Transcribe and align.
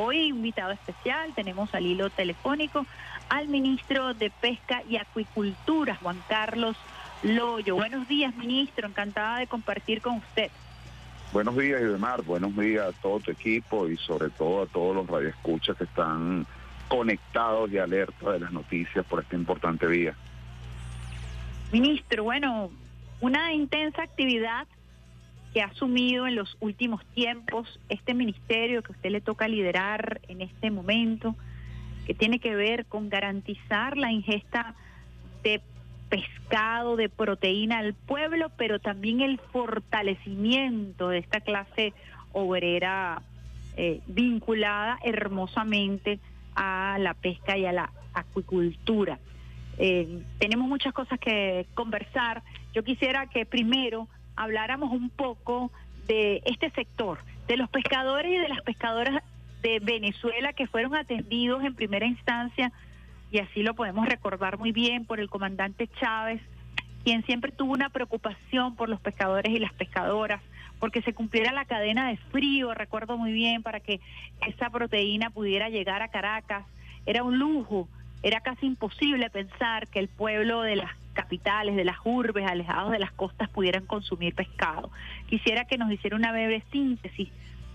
Hoy 0.00 0.28
invitado 0.28 0.70
especial 0.70 1.34
tenemos 1.34 1.74
al 1.74 1.84
hilo 1.84 2.08
telefónico 2.08 2.86
al 3.28 3.48
ministro 3.48 4.14
de 4.14 4.30
Pesca 4.30 4.84
y 4.88 4.96
Acuicultura, 4.96 5.96
Juan 5.96 6.22
Carlos 6.28 6.76
Loyo. 7.24 7.74
Buenos 7.74 8.06
días, 8.06 8.32
ministro. 8.36 8.86
Encantada 8.86 9.40
de 9.40 9.48
compartir 9.48 10.00
con 10.00 10.18
usted. 10.18 10.52
Buenos 11.32 11.56
días, 11.56 11.80
Idemar. 11.80 12.22
Buenos 12.22 12.56
días 12.56 12.86
a 12.86 12.92
todo 13.02 13.18
tu 13.18 13.32
equipo 13.32 13.88
y 13.88 13.96
sobre 13.96 14.30
todo 14.30 14.62
a 14.62 14.66
todos 14.66 14.94
los 14.94 15.08
radioescuchas 15.08 15.76
que 15.76 15.82
están 15.82 16.46
conectados 16.86 17.68
y 17.72 17.78
alerta 17.78 18.30
de 18.30 18.38
las 18.38 18.52
noticias 18.52 19.04
por 19.04 19.20
este 19.20 19.34
importante 19.34 19.88
día. 19.88 20.14
Ministro, 21.72 22.22
bueno, 22.22 22.70
una 23.20 23.52
intensa 23.52 24.02
actividad 24.02 24.68
que 25.52 25.62
ha 25.62 25.66
asumido 25.66 26.26
en 26.26 26.34
los 26.34 26.56
últimos 26.60 27.04
tiempos 27.14 27.80
este 27.88 28.14
ministerio 28.14 28.82
que 28.82 28.92
usted 28.92 29.10
le 29.10 29.20
toca 29.20 29.48
liderar 29.48 30.20
en 30.28 30.42
este 30.42 30.70
momento, 30.70 31.34
que 32.06 32.14
tiene 32.14 32.38
que 32.38 32.54
ver 32.54 32.86
con 32.86 33.08
garantizar 33.08 33.96
la 33.96 34.12
ingesta 34.12 34.74
de 35.42 35.60
pescado, 36.08 36.96
de 36.96 37.08
proteína 37.08 37.78
al 37.78 37.94
pueblo, 37.94 38.50
pero 38.56 38.78
también 38.78 39.20
el 39.20 39.38
fortalecimiento 39.38 41.08
de 41.08 41.18
esta 41.18 41.40
clase 41.40 41.92
obrera 42.32 43.22
eh, 43.76 44.00
vinculada 44.06 44.98
hermosamente 45.04 46.18
a 46.54 46.96
la 46.98 47.14
pesca 47.14 47.56
y 47.56 47.66
a 47.66 47.72
la 47.72 47.92
acuicultura. 48.14 49.18
Eh, 49.78 50.22
tenemos 50.38 50.68
muchas 50.68 50.92
cosas 50.92 51.20
que 51.20 51.66
conversar. 51.74 52.42
Yo 52.74 52.82
quisiera 52.82 53.26
que 53.26 53.46
primero 53.46 54.08
habláramos 54.38 54.92
un 54.92 55.10
poco 55.10 55.72
de 56.06 56.40
este 56.46 56.70
sector, 56.70 57.18
de 57.48 57.56
los 57.56 57.68
pescadores 57.68 58.32
y 58.32 58.38
de 58.38 58.48
las 58.48 58.62
pescadoras 58.62 59.22
de 59.62 59.80
Venezuela 59.80 60.52
que 60.52 60.68
fueron 60.68 60.94
atendidos 60.94 61.64
en 61.64 61.74
primera 61.74 62.06
instancia, 62.06 62.72
y 63.30 63.40
así 63.40 63.62
lo 63.62 63.74
podemos 63.74 64.06
recordar 64.06 64.56
muy 64.56 64.72
bien 64.72 65.04
por 65.04 65.18
el 65.18 65.28
comandante 65.28 65.88
Chávez, 66.00 66.40
quien 67.02 67.24
siempre 67.24 67.50
tuvo 67.50 67.72
una 67.72 67.90
preocupación 67.90 68.76
por 68.76 68.88
los 68.88 69.00
pescadores 69.00 69.52
y 69.52 69.58
las 69.58 69.72
pescadoras, 69.72 70.40
porque 70.78 71.02
se 71.02 71.12
cumpliera 71.12 71.52
la 71.52 71.64
cadena 71.64 72.08
de 72.08 72.16
frío, 72.16 72.72
recuerdo 72.74 73.18
muy 73.18 73.32
bien, 73.32 73.64
para 73.64 73.80
que 73.80 74.00
esa 74.46 74.70
proteína 74.70 75.30
pudiera 75.30 75.68
llegar 75.68 76.02
a 76.02 76.08
Caracas. 76.08 76.64
Era 77.04 77.24
un 77.24 77.38
lujo, 77.38 77.88
era 78.22 78.40
casi 78.40 78.66
imposible 78.66 79.28
pensar 79.30 79.88
que 79.88 79.98
el 79.98 80.08
pueblo 80.08 80.62
de 80.62 80.76
las 80.76 80.92
capitales, 81.18 81.74
de 81.74 81.84
las 81.84 81.96
urbes, 82.04 82.46
alejados 82.46 82.92
de 82.92 83.00
las 83.00 83.10
costas, 83.10 83.48
pudieran 83.48 83.86
consumir 83.86 84.36
pescado. 84.36 84.92
Quisiera 85.26 85.64
que 85.64 85.76
nos 85.76 85.90
hiciera 85.90 86.14
una 86.14 86.30
breve 86.30 86.62
síntesis 86.70 87.28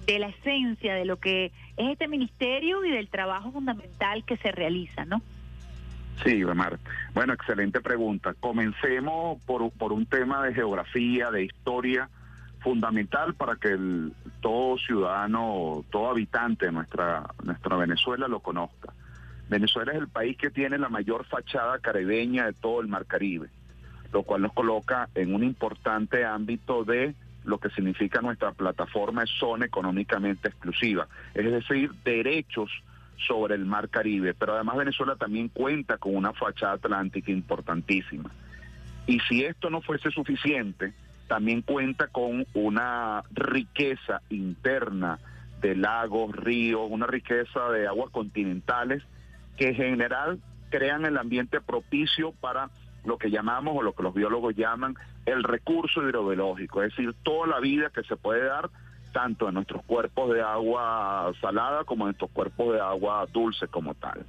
de 0.05 0.17
la 0.17 0.27
esencia 0.27 0.95
de 0.95 1.03
lo 1.03 1.17
que 1.17 1.47
es 1.75 1.91
este 1.91 2.07
ministerio 2.07 2.85
y 2.85 2.91
del 2.91 3.09
trabajo 3.09 3.51
fundamental 3.51 4.23
que 4.23 4.37
se 4.37 4.53
realiza, 4.53 5.03
¿no? 5.03 5.21
Sí, 6.23 6.41
Mar. 6.45 6.79
Bueno, 7.13 7.33
excelente 7.33 7.81
pregunta. 7.81 8.33
Comencemos 8.39 9.41
por, 9.43 9.69
por 9.71 9.91
un 9.91 10.05
tema 10.05 10.41
de 10.45 10.53
geografía, 10.53 11.29
de 11.29 11.43
historia, 11.43 12.09
fundamental 12.61 13.33
para 13.33 13.57
que 13.57 13.73
el, 13.73 14.13
todo 14.39 14.77
ciudadano, 14.77 15.83
todo 15.91 16.11
habitante 16.11 16.67
de 16.67 16.71
nuestra, 16.71 17.23
nuestra 17.43 17.75
Venezuela 17.75 18.29
lo 18.29 18.39
conozca. 18.39 18.93
Venezuela 19.49 19.91
es 19.91 19.99
el 19.99 20.07
país 20.07 20.37
que 20.37 20.49
tiene 20.49 20.77
la 20.77 20.89
mayor 20.89 21.25
fachada 21.25 21.79
caribeña 21.79 22.45
de 22.45 22.53
todo 22.53 22.81
el 22.81 22.87
Mar 22.87 23.05
Caribe, 23.05 23.49
lo 24.11 24.23
cual 24.23 24.41
nos 24.41 24.53
coloca 24.53 25.09
en 25.15 25.33
un 25.33 25.43
importante 25.43 26.25
ámbito 26.25 26.83
de 26.83 27.13
lo 27.43 27.57
que 27.57 27.69
significa 27.69 28.21
nuestra 28.21 28.51
plataforma 28.53 29.21
de 29.21 29.27
zona 29.27 29.65
económicamente 29.65 30.47
exclusiva, 30.47 31.07
es 31.33 31.51
decir, 31.51 31.91
derechos 32.05 32.71
sobre 33.27 33.55
el 33.55 33.65
Mar 33.65 33.89
Caribe, 33.89 34.33
pero 34.33 34.55
además 34.55 34.77
Venezuela 34.77 35.15
también 35.15 35.49
cuenta 35.49 35.97
con 35.97 36.15
una 36.15 36.33
fachada 36.33 36.73
atlántica 36.73 37.31
importantísima. 37.31 38.31
Y 39.05 39.19
si 39.21 39.43
esto 39.43 39.69
no 39.69 39.81
fuese 39.81 40.09
suficiente, 40.11 40.93
también 41.27 41.61
cuenta 41.61 42.07
con 42.07 42.45
una 42.53 43.23
riqueza 43.31 44.21
interna 44.29 45.19
de 45.61 45.75
lagos, 45.75 46.35
ríos, 46.35 46.87
una 46.89 47.07
riqueza 47.07 47.69
de 47.69 47.87
aguas 47.87 48.09
continentales 48.11 49.03
que 49.57 49.69
en 49.69 49.75
general 49.75 50.39
crean 50.69 51.05
el 51.05 51.17
ambiente 51.17 51.61
propicio 51.61 52.31
para 52.31 52.69
lo 53.05 53.17
que 53.17 53.29
llamamos 53.29 53.75
o 53.77 53.81
lo 53.81 53.93
que 53.93 54.03
los 54.03 54.13
biólogos 54.13 54.55
llaman 54.55 54.95
el 55.25 55.43
recurso 55.43 56.01
hidrobiológico, 56.01 56.83
es 56.83 56.95
decir, 56.95 57.13
toda 57.23 57.47
la 57.47 57.59
vida 57.59 57.89
que 57.89 58.03
se 58.03 58.15
puede 58.15 58.45
dar 58.45 58.69
tanto 59.11 59.47
en 59.47 59.53
nuestros 59.53 59.83
cuerpos 59.85 60.33
de 60.33 60.41
agua 60.41 61.31
salada 61.39 61.83
como 61.83 62.05
en 62.05 62.07
nuestros 62.07 62.31
cuerpos 62.31 62.73
de 62.73 62.81
agua 62.81 63.25
dulce 63.31 63.67
como 63.67 63.93
tal. 63.93 64.25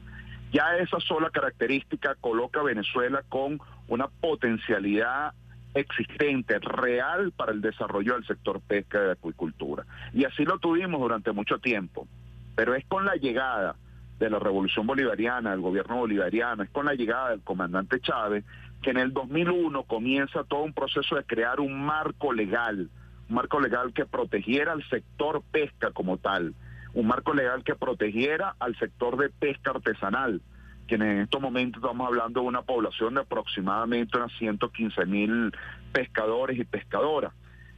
Ya 0.52 0.76
esa 0.76 1.00
sola 1.00 1.30
característica 1.30 2.14
coloca 2.20 2.60
a 2.60 2.64
Venezuela 2.64 3.22
con 3.28 3.58
una 3.88 4.06
potencialidad 4.06 5.32
existente, 5.74 6.58
real 6.60 7.32
para 7.32 7.52
el 7.52 7.60
desarrollo 7.60 8.14
del 8.14 8.26
sector 8.26 8.60
pesca 8.60 9.04
y 9.04 9.10
acuicultura. 9.10 9.84
Y 10.12 10.24
así 10.24 10.44
lo 10.44 10.58
tuvimos 10.58 11.00
durante 11.00 11.32
mucho 11.32 11.58
tiempo. 11.58 12.06
Pero 12.54 12.74
es 12.74 12.84
con 12.86 13.04
la 13.04 13.16
llegada 13.16 13.74
de 14.18 14.30
la 14.30 14.38
revolución 14.38 14.86
bolivariana, 14.86 15.50
del 15.50 15.60
gobierno 15.60 15.96
bolivariano, 15.96 16.62
es 16.62 16.70
con 16.70 16.86
la 16.86 16.94
llegada 16.94 17.30
del 17.30 17.40
comandante 17.42 18.00
Chávez, 18.00 18.44
que 18.82 18.90
en 18.90 18.98
el 18.98 19.12
2001 19.12 19.82
comienza 19.84 20.44
todo 20.44 20.62
un 20.62 20.72
proceso 20.72 21.16
de 21.16 21.24
crear 21.24 21.60
un 21.60 21.84
marco 21.84 22.32
legal, 22.32 22.90
un 23.28 23.34
marco 23.34 23.60
legal 23.60 23.92
que 23.92 24.04
protegiera 24.04 24.72
al 24.72 24.86
sector 24.88 25.42
pesca 25.50 25.90
como 25.90 26.18
tal, 26.18 26.54
un 26.92 27.06
marco 27.06 27.34
legal 27.34 27.64
que 27.64 27.74
protegiera 27.74 28.54
al 28.58 28.76
sector 28.76 29.16
de 29.16 29.30
pesca 29.30 29.70
artesanal, 29.70 30.42
que 30.86 30.96
en 30.96 31.02
estos 31.02 31.40
momentos 31.40 31.82
estamos 31.82 32.06
hablando 32.06 32.42
de 32.42 32.46
una 32.46 32.62
población 32.62 33.14
de 33.14 33.22
aproximadamente 33.22 34.16
unas 34.16 34.32
115 34.38 35.06
mil 35.06 35.52
pescadores 35.92 36.58
y 36.58 36.64
pescadoras. 36.64 37.32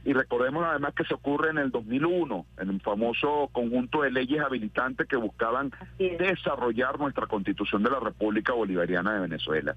Y 0.07 0.13
recordemos 0.13 0.65
además 0.65 0.93
que 0.93 1.03
se 1.03 1.13
ocurre 1.13 1.49
en 1.49 1.57
el 1.57 1.69
2001, 1.69 2.45
en 2.59 2.69
un 2.69 2.79
famoso 2.79 3.49
conjunto 3.51 4.03
de 4.03 4.11
leyes 4.11 4.39
habilitantes 4.39 5.05
que 5.05 5.17
buscaban 5.17 5.73
desarrollar 5.99 6.97
nuestra 6.97 7.27
constitución 7.27 7.83
de 7.83 7.89
la 7.89 7.99
República 7.99 8.53
Bolivariana 8.53 9.15
de 9.15 9.19
Venezuela. 9.19 9.75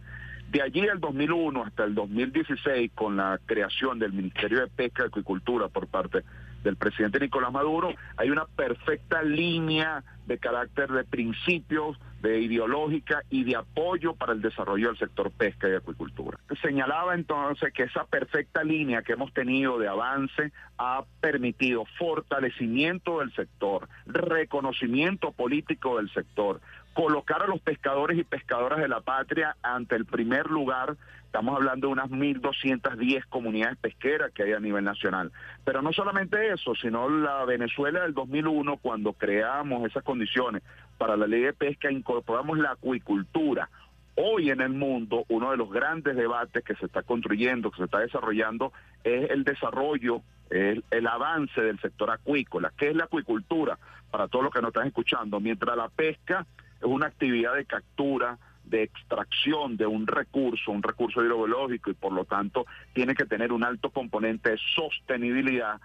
De 0.48 0.62
allí 0.62 0.86
al 0.88 1.00
2001 1.00 1.64
hasta 1.64 1.82
el 1.82 1.96
2016, 1.96 2.92
con 2.94 3.16
la 3.16 3.40
creación 3.44 3.98
del 3.98 4.12
Ministerio 4.12 4.60
de 4.60 4.68
Pesca 4.68 5.02
y 5.02 5.06
Acuicultura 5.08 5.66
por 5.66 5.88
parte 5.88 6.22
del 6.62 6.76
presidente 6.76 7.20
Nicolás 7.20 7.52
Maduro, 7.52 7.92
hay 8.16 8.30
una 8.30 8.44
perfecta 8.44 9.22
línea 9.22 10.02
de 10.26 10.38
carácter 10.38 10.90
de 10.90 11.04
principios, 11.04 11.98
de 12.22 12.40
ideológica 12.40 13.22
y 13.30 13.44
de 13.44 13.56
apoyo 13.56 14.14
para 14.14 14.32
el 14.32 14.42
desarrollo 14.42 14.88
del 14.88 14.98
sector 14.98 15.30
pesca 15.30 15.68
y 15.68 15.74
acuicultura. 15.74 16.38
Señalaba 16.62 17.14
entonces 17.14 17.72
que 17.72 17.84
esa 17.84 18.04
perfecta 18.04 18.62
línea 18.62 19.02
que 19.02 19.14
hemos 19.14 19.32
tenido 19.32 19.78
de 19.78 19.88
avance 19.88 20.52
ha 20.78 21.04
permitido 21.20 21.84
fortalecimiento 21.98 23.20
del 23.20 23.32
sector, 23.34 23.88
reconocimiento 24.06 25.32
político 25.32 25.96
del 25.96 26.12
sector, 26.12 26.60
colocar 27.00 27.42
a 27.42 27.46
los 27.46 27.60
pescadores 27.60 28.18
y 28.18 28.24
pescadoras 28.24 28.78
de 28.78 28.88
la 28.88 29.00
patria 29.00 29.56
ante 29.62 29.96
el 29.96 30.04
primer 30.04 30.50
lugar 30.50 30.96
Estamos 31.30 31.54
hablando 31.54 31.86
de 31.86 31.92
unas 31.92 32.10
1.210 32.10 33.24
comunidades 33.28 33.78
pesqueras 33.78 34.32
que 34.32 34.42
hay 34.42 34.52
a 34.52 34.58
nivel 34.58 34.82
nacional. 34.82 35.30
Pero 35.64 35.80
no 35.80 35.92
solamente 35.92 36.52
eso, 36.52 36.74
sino 36.74 37.08
la 37.08 37.44
Venezuela 37.44 38.00
del 38.00 38.14
2001, 38.14 38.78
cuando 38.78 39.12
creamos 39.12 39.88
esas 39.88 40.02
condiciones 40.02 40.64
para 40.98 41.16
la 41.16 41.28
ley 41.28 41.42
de 41.42 41.52
pesca, 41.52 41.88
incorporamos 41.88 42.58
la 42.58 42.72
acuicultura. 42.72 43.70
Hoy 44.16 44.50
en 44.50 44.60
el 44.60 44.70
mundo, 44.70 45.24
uno 45.28 45.52
de 45.52 45.56
los 45.56 45.70
grandes 45.70 46.16
debates 46.16 46.64
que 46.64 46.74
se 46.74 46.86
está 46.86 47.04
construyendo, 47.04 47.70
que 47.70 47.78
se 47.78 47.84
está 47.84 48.00
desarrollando, 48.00 48.72
es 49.04 49.30
el 49.30 49.44
desarrollo, 49.44 50.22
el, 50.50 50.84
el 50.90 51.06
avance 51.06 51.60
del 51.60 51.78
sector 51.78 52.10
acuícola. 52.10 52.72
¿Qué 52.76 52.88
es 52.88 52.96
la 52.96 53.04
acuicultura? 53.04 53.78
Para 54.10 54.26
todos 54.26 54.46
los 54.46 54.52
que 54.52 54.62
nos 54.62 54.70
están 54.70 54.88
escuchando, 54.88 55.38
mientras 55.38 55.76
la 55.76 55.88
pesca 55.88 56.44
es 56.80 56.86
una 56.86 57.06
actividad 57.06 57.54
de 57.54 57.64
captura, 57.64 58.38
de 58.64 58.82
extracción 58.82 59.76
de 59.76 59.86
un 59.86 60.06
recurso, 60.06 60.70
un 60.70 60.82
recurso 60.82 61.22
hidrobiológico 61.22 61.90
y 61.90 61.94
por 61.94 62.12
lo 62.12 62.24
tanto 62.24 62.66
tiene 62.92 63.14
que 63.14 63.24
tener 63.24 63.52
un 63.52 63.64
alto 63.64 63.90
componente 63.90 64.50
de 64.50 64.58
sostenibilidad. 64.74 65.80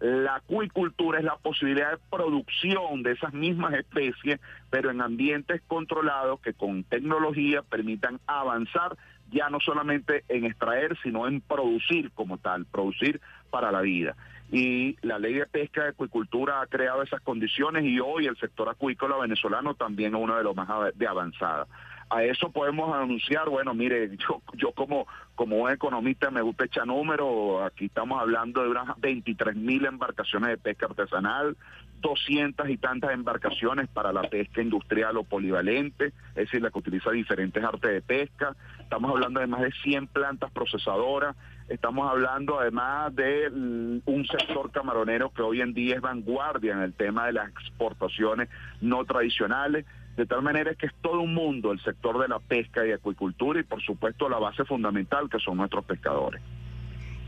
La 0.00 0.36
acuicultura 0.36 1.18
es 1.18 1.24
la 1.24 1.36
posibilidad 1.36 1.90
de 1.90 1.98
producción 2.10 3.02
de 3.02 3.12
esas 3.12 3.34
mismas 3.34 3.74
especies, 3.74 4.40
pero 4.70 4.90
en 4.90 5.02
ambientes 5.02 5.60
controlados 5.66 6.40
que 6.40 6.54
con 6.54 6.84
tecnología 6.84 7.62
permitan 7.62 8.18
avanzar 8.26 8.96
ya 9.30 9.50
no 9.50 9.60
solamente 9.60 10.24
en 10.28 10.46
extraer, 10.46 10.96
sino 11.02 11.28
en 11.28 11.42
producir 11.42 12.10
como 12.12 12.38
tal, 12.38 12.64
producir 12.64 13.20
para 13.50 13.70
la 13.70 13.82
vida. 13.82 14.16
Y 14.52 14.96
la 15.02 15.18
ley 15.18 15.34
de 15.34 15.46
pesca 15.46 15.84
y 15.84 15.88
acuicultura 15.90 16.60
ha 16.60 16.66
creado 16.66 17.02
esas 17.02 17.20
condiciones 17.20 17.84
y 17.84 18.00
hoy 18.00 18.26
el 18.26 18.36
sector 18.36 18.68
acuícola 18.68 19.16
venezolano 19.16 19.74
también 19.74 20.14
es 20.14 20.20
uno 20.20 20.36
de 20.36 20.42
los 20.42 20.56
más 20.56 20.68
de 20.94 21.06
avanzada 21.06 21.66
a 22.10 22.24
eso 22.24 22.50
podemos 22.50 22.94
anunciar, 22.94 23.48
bueno, 23.48 23.72
mire, 23.72 24.10
yo, 24.28 24.42
yo 24.54 24.72
como, 24.72 25.06
como 25.36 25.56
un 25.56 25.70
economista 25.70 26.30
me 26.30 26.42
gusta 26.42 26.64
echar 26.64 26.86
números, 26.86 27.62
aquí 27.62 27.86
estamos 27.86 28.20
hablando 28.20 28.62
de 28.62 28.68
unas 28.68 29.00
23 29.00 29.56
mil 29.56 29.86
embarcaciones 29.86 30.50
de 30.50 30.58
pesca 30.58 30.86
artesanal, 30.86 31.56
200 32.00 32.68
y 32.68 32.78
tantas 32.78 33.12
embarcaciones 33.12 33.88
para 33.88 34.12
la 34.12 34.22
pesca 34.22 34.60
industrial 34.60 35.18
o 35.18 35.24
polivalente, 35.24 36.06
es 36.30 36.34
decir, 36.34 36.62
la 36.62 36.70
que 36.70 36.78
utiliza 36.78 37.10
diferentes 37.10 37.62
artes 37.62 37.90
de 37.90 38.02
pesca. 38.02 38.56
Estamos 38.80 39.10
hablando 39.10 39.40
de 39.40 39.46
más 39.46 39.60
de 39.60 39.70
100 39.82 40.06
plantas 40.08 40.50
procesadoras. 40.50 41.36
Estamos 41.70 42.10
hablando 42.10 42.58
además 42.58 43.14
de 43.14 43.48
mm, 43.48 44.00
un 44.04 44.26
sector 44.26 44.72
camaronero 44.72 45.30
que 45.30 45.42
hoy 45.42 45.60
en 45.60 45.72
día 45.72 45.94
es 45.94 46.00
vanguardia 46.00 46.72
en 46.72 46.80
el 46.80 46.92
tema 46.92 47.26
de 47.26 47.34
las 47.34 47.48
exportaciones 47.48 48.48
no 48.80 49.04
tradicionales. 49.04 49.86
De 50.16 50.26
tal 50.26 50.42
manera 50.42 50.74
que 50.74 50.86
es 50.86 50.92
todo 51.00 51.20
un 51.20 51.32
mundo 51.32 51.70
el 51.70 51.80
sector 51.80 52.20
de 52.20 52.26
la 52.26 52.40
pesca 52.40 52.84
y 52.84 52.90
acuicultura 52.90 53.60
y 53.60 53.62
por 53.62 53.80
supuesto 53.82 54.28
la 54.28 54.40
base 54.40 54.64
fundamental 54.64 55.30
que 55.30 55.38
son 55.38 55.58
nuestros 55.58 55.84
pescadores. 55.84 56.42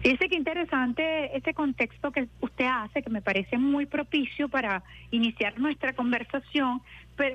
Dice 0.02 0.28
que 0.28 0.34
interesante 0.34 1.36
este 1.36 1.54
contexto 1.54 2.10
que 2.10 2.26
usted 2.40 2.64
hace, 2.64 3.04
que 3.04 3.10
me 3.10 3.22
parece 3.22 3.56
muy 3.56 3.86
propicio 3.86 4.48
para 4.48 4.82
iniciar 5.12 5.60
nuestra 5.60 5.92
conversación, 5.92 6.82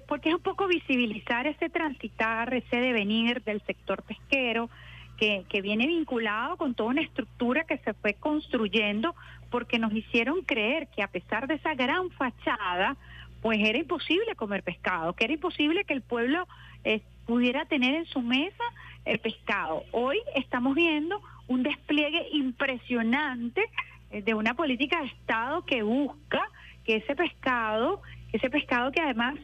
porque 0.10 0.28
es 0.28 0.36
un 0.36 0.42
poco 0.42 0.68
visibilizar 0.68 1.48
ese 1.48 1.70
transitar, 1.70 2.54
ese 2.54 2.76
devenir 2.76 3.42
del 3.44 3.62
sector 3.62 4.04
pesquero, 4.04 4.70
que, 5.18 5.46
que 5.50 5.62
viene 5.62 5.88
vinculado 5.88 6.58
con 6.58 6.74
toda 6.74 6.90
una 6.90 7.02
estructura 7.02 7.64
que 7.64 7.78
se 7.80 7.94
fue 7.94 8.14
construyendo, 8.14 9.16
porque 9.50 9.80
nos 9.80 9.94
hicieron 9.94 10.42
creer 10.44 10.88
que 10.88 11.02
a 11.02 11.08
pesar 11.08 11.48
de 11.48 11.56
esa 11.56 11.74
gran 11.74 12.10
fachada, 12.12 12.96
pues 13.42 13.60
era 13.62 13.78
imposible 13.78 14.36
comer 14.36 14.64
pescado, 14.64 15.14
que 15.14 15.26
era 15.26 15.34
imposible 15.34 15.86
que 15.86 15.94
el 15.94 16.02
pueblo 16.02 16.48
eh, 16.84 17.02
pudiera 17.26 17.66
tener 17.66 17.96
en 17.96 18.06
su 18.06 18.22
mesa 18.22 18.64
el 19.06 19.20
pescado. 19.20 19.84
Hoy 19.92 20.18
estamos 20.36 20.76
viendo 20.76 21.22
un 21.48 21.64
despliegue 21.64 22.28
impresionante 22.32 23.64
eh, 24.12 24.22
de 24.22 24.34
una 24.34 24.54
política 24.54 25.02
de 25.02 25.08
Estado 25.08 25.66
que 25.66 25.84
busca 25.84 26.42
que 26.84 26.98
ese 26.98 27.16
pescado, 27.16 28.02
ese 28.32 28.50
pescado 28.50 28.92
que 28.92 29.02
además 29.02 29.36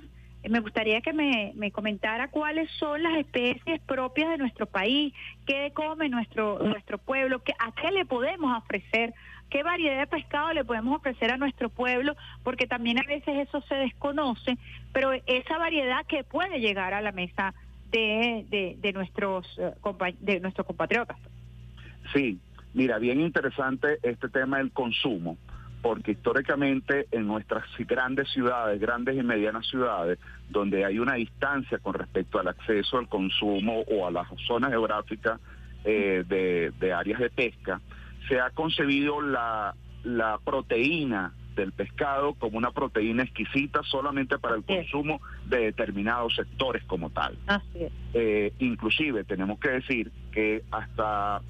me 0.50 0.60
gustaría 0.60 1.02
que 1.02 1.14
me, 1.14 1.54
me, 1.56 1.72
comentara 1.72 2.30
cuáles 2.30 2.70
son 2.72 3.02
las 3.02 3.18
especies 3.18 3.80
propias 3.82 4.30
de 4.30 4.38
nuestro 4.38 4.66
país, 4.66 5.14
qué 5.46 5.72
come 5.74 6.10
nuestro, 6.10 6.60
nuestro 6.60 6.98
pueblo, 6.98 7.40
qué, 7.44 7.54
a 7.60 7.72
qué 7.72 7.92
le 7.92 8.06
podemos 8.06 8.58
ofrecer, 8.58 9.14
qué 9.50 9.64
variedad 9.64 10.00
de 10.00 10.08
pescado 10.08 10.52
le 10.54 10.66
podemos 10.66 10.98
ofrecer 10.98 11.32
a 11.32 11.38
nuestro 11.38 11.70
pueblo, 11.70 12.16
porque 12.44 12.68
también 12.68 13.00
a 13.00 13.04
veces 13.04 13.48
eso 13.48 13.62
se 13.62 13.76
desconoce, 13.76 14.58
pero 14.92 15.14
esa 15.26 15.58
variedad 15.58 16.06
que 16.08 16.24
puede 16.24 16.60
llegar 16.60 16.94
a 16.94 17.02
la 17.02 17.12
mesa 17.12 17.54
de, 17.92 18.46
de, 18.50 18.76
de 18.80 18.94
nuestros, 18.94 19.48
eh, 19.58 19.74
de 20.20 20.40
nuestros 20.40 20.68
compatriotas. 20.68 21.18
Sí, 22.12 22.40
mira, 22.74 22.98
bien 22.98 23.22
interesante 23.22 24.00
este 24.04 24.28
tema 24.28 24.58
del 24.58 24.72
consumo, 24.72 25.38
porque 25.84 26.14
históricamente 26.14 27.08
en 27.12 27.28
nuestras 27.28 27.66
grandes 27.80 28.30
ciudades, 28.30 28.80
grandes 28.80 29.18
y 29.18 29.22
medianas 29.22 29.68
ciudades, 29.68 30.18
donde 30.50 30.86
hay 30.86 30.98
una 30.98 31.16
distancia 31.16 31.78
con 31.80 31.94
respecto 31.94 32.40
al 32.40 32.48
acceso 32.48 32.98
al 32.98 33.10
consumo 33.10 33.82
o 33.82 34.08
a 34.08 34.12
las 34.12 34.28
zonas 34.48 34.72
geográficas 34.72 35.42
eh, 35.84 36.24
de, 36.26 36.94
áreas 36.94 37.20
de 37.20 37.30
pesca, 37.30 37.82
se 38.30 38.40
ha 38.40 38.50
concebido 38.52 39.22
la, 39.22 39.76
la 40.06 40.40
proteína 40.44 41.34
del 41.54 41.74
pescado 41.74 42.34
como 42.36 42.58
una 42.58 42.72
proteína 42.72 43.24
exquisita 43.24 43.84
solamente 43.84 44.40
para 44.40 44.56
el 44.56 44.64
consumo 44.64 45.20
de 45.46 45.66
determinados 45.66 46.34
sectores 46.36 46.84
como 46.86 47.10
tal. 47.10 47.38
Así 47.46 47.90
eh, 48.14 48.54
inclusive 48.60 49.26
tenemos 49.26 49.60
que 49.60 49.70
decir 49.70 50.12
que 50.32 50.64
hasta 50.72 51.42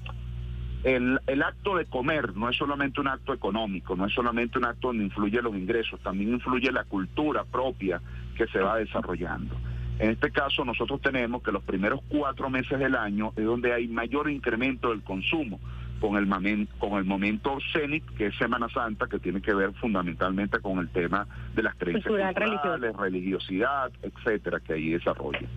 el, 0.84 1.18
el, 1.26 1.42
acto 1.42 1.76
de 1.76 1.86
comer 1.86 2.36
no 2.36 2.48
es 2.48 2.56
solamente 2.56 3.00
un 3.00 3.08
acto 3.08 3.32
económico, 3.32 3.96
no 3.96 4.06
es 4.06 4.14
solamente 4.14 4.58
un 4.58 4.66
acto 4.66 4.88
donde 4.88 5.04
influye 5.04 5.40
los 5.40 5.54
ingresos, 5.54 5.98
también 6.00 6.34
influye 6.34 6.70
la 6.70 6.84
cultura 6.84 7.44
propia 7.44 8.00
que 8.36 8.46
se 8.46 8.60
va 8.60 8.76
desarrollando. 8.76 9.56
En 9.98 10.10
este 10.10 10.30
caso 10.30 10.64
nosotros 10.64 11.00
tenemos 11.00 11.42
que 11.42 11.52
los 11.52 11.62
primeros 11.62 12.00
cuatro 12.08 12.50
meses 12.50 12.78
del 12.78 12.96
año 12.96 13.32
es 13.36 13.44
donde 13.44 13.72
hay 13.72 13.88
mayor 13.88 14.28
incremento 14.28 14.90
del 14.90 15.02
consumo 15.02 15.58
con 16.00 16.16
el, 16.16 16.68
con 16.78 16.98
el 16.98 17.04
momento 17.04 17.56
cenit, 17.72 18.04
que 18.16 18.26
es 18.26 18.36
Semana 18.36 18.68
Santa, 18.68 19.06
que 19.06 19.18
tiene 19.18 19.40
que 19.40 19.54
ver 19.54 19.72
fundamentalmente 19.74 20.58
con 20.58 20.78
el 20.78 20.90
tema 20.90 21.26
de 21.54 21.62
las 21.62 21.74
creencias 21.76 22.12
culturales, 22.12 22.94
religiosidad, 22.96 23.90
etcétera, 24.02 24.60
que 24.60 24.74
ahí 24.74 24.90
desarrolla. 24.90 25.48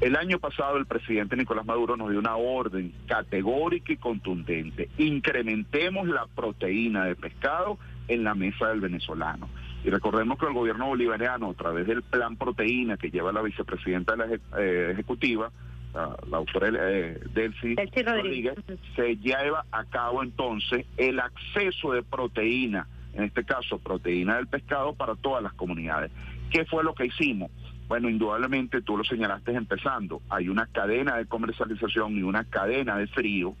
El 0.00 0.16
año 0.16 0.38
pasado 0.38 0.78
el 0.78 0.86
presidente 0.86 1.36
Nicolás 1.36 1.66
Maduro 1.66 1.94
nos 1.94 2.08
dio 2.08 2.18
una 2.18 2.36
orden 2.36 2.92
categórica 3.06 3.92
y 3.92 3.98
contundente. 3.98 4.88
Incrementemos 4.96 6.08
la 6.08 6.26
proteína 6.26 7.04
de 7.04 7.16
pescado 7.16 7.78
en 8.08 8.24
la 8.24 8.34
mesa 8.34 8.68
del 8.68 8.80
venezolano. 8.80 9.50
Y 9.84 9.90
recordemos 9.90 10.38
que 10.38 10.46
el 10.46 10.54
gobierno 10.54 10.86
bolivariano, 10.86 11.50
a 11.50 11.54
través 11.54 11.86
del 11.86 12.02
plan 12.02 12.36
proteína 12.36 12.96
que 12.96 13.10
lleva 13.10 13.30
la 13.30 13.42
vicepresidenta 13.42 14.16
de 14.16 14.26
la 14.26 14.58
eh, 14.58 14.90
ejecutiva, 14.92 15.52
la, 15.94 16.36
autora 16.36 16.70
eh, 16.70 17.20
Delcy, 17.34 17.74
Rodríguez, 17.74 18.54
se 18.96 19.16
lleva 19.16 19.66
a 19.70 19.84
cabo 19.84 20.22
entonces 20.22 20.86
el 20.96 21.20
acceso 21.20 21.92
de 21.92 22.02
proteína, 22.02 22.86
en 23.12 23.24
este 23.24 23.44
caso 23.44 23.78
proteína 23.78 24.36
del 24.36 24.46
pescado, 24.46 24.94
para 24.94 25.14
todas 25.16 25.42
las 25.42 25.52
comunidades. 25.54 26.10
¿Qué 26.50 26.64
fue 26.64 26.84
lo 26.84 26.94
que 26.94 27.06
hicimos? 27.06 27.50
Bueno, 27.90 28.08
indudablemente 28.08 28.82
tú 28.82 28.96
lo 28.96 29.02
señalaste 29.02 29.52
empezando. 29.52 30.22
Hay 30.30 30.48
una 30.48 30.68
cadena 30.68 31.16
de 31.16 31.26
comercialización 31.26 32.16
y 32.16 32.22
una 32.22 32.44
cadena 32.44 32.96
de 32.96 33.08
frío 33.08 33.56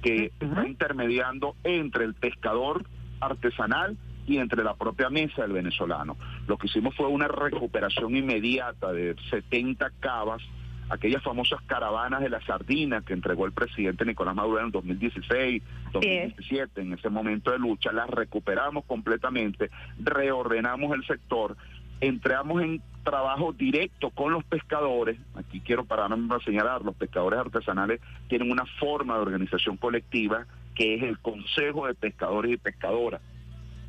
que 0.00 0.32
está 0.40 0.66
intermediando 0.66 1.56
entre 1.62 2.06
el 2.06 2.14
pescador 2.14 2.86
artesanal 3.20 3.98
y 4.26 4.38
entre 4.38 4.64
la 4.64 4.76
propia 4.76 5.10
mesa 5.10 5.42
del 5.42 5.52
venezolano. 5.52 6.16
Lo 6.48 6.56
que 6.56 6.68
hicimos 6.68 6.94
fue 6.96 7.08
una 7.08 7.28
recuperación 7.28 8.16
inmediata 8.16 8.94
de 8.94 9.14
70 9.28 9.90
cavas, 10.00 10.40
aquellas 10.88 11.22
famosas 11.22 11.60
caravanas 11.66 12.22
de 12.22 12.30
la 12.30 12.40
sardina 12.46 13.02
que 13.02 13.12
entregó 13.12 13.44
el 13.44 13.52
presidente 13.52 14.06
Nicolás 14.06 14.34
Maduro 14.34 14.64
en 14.64 14.70
2016, 14.70 15.62
2017, 15.92 16.80
en 16.80 16.94
ese 16.94 17.10
momento 17.10 17.50
de 17.50 17.58
lucha, 17.58 17.92
las 17.92 18.08
recuperamos 18.08 18.86
completamente, 18.86 19.68
reordenamos 19.98 20.94
el 20.94 21.04
sector 21.04 21.58
entramos 22.00 22.62
en 22.62 22.82
trabajo 23.04 23.52
directo 23.52 24.10
con 24.10 24.32
los 24.32 24.44
pescadores. 24.44 25.18
Aquí 25.34 25.60
quiero 25.60 25.84
pararme 25.84 26.34
a 26.34 26.40
señalar, 26.40 26.82
los 26.82 26.96
pescadores 26.96 27.38
artesanales 27.38 28.00
tienen 28.28 28.50
una 28.50 28.66
forma 28.80 29.14
de 29.14 29.20
organización 29.20 29.76
colectiva 29.76 30.46
que 30.74 30.96
es 30.96 31.02
el 31.02 31.18
Consejo 31.18 31.86
de 31.86 31.94
Pescadores 31.94 32.52
y 32.52 32.56
Pescadoras. 32.58 33.22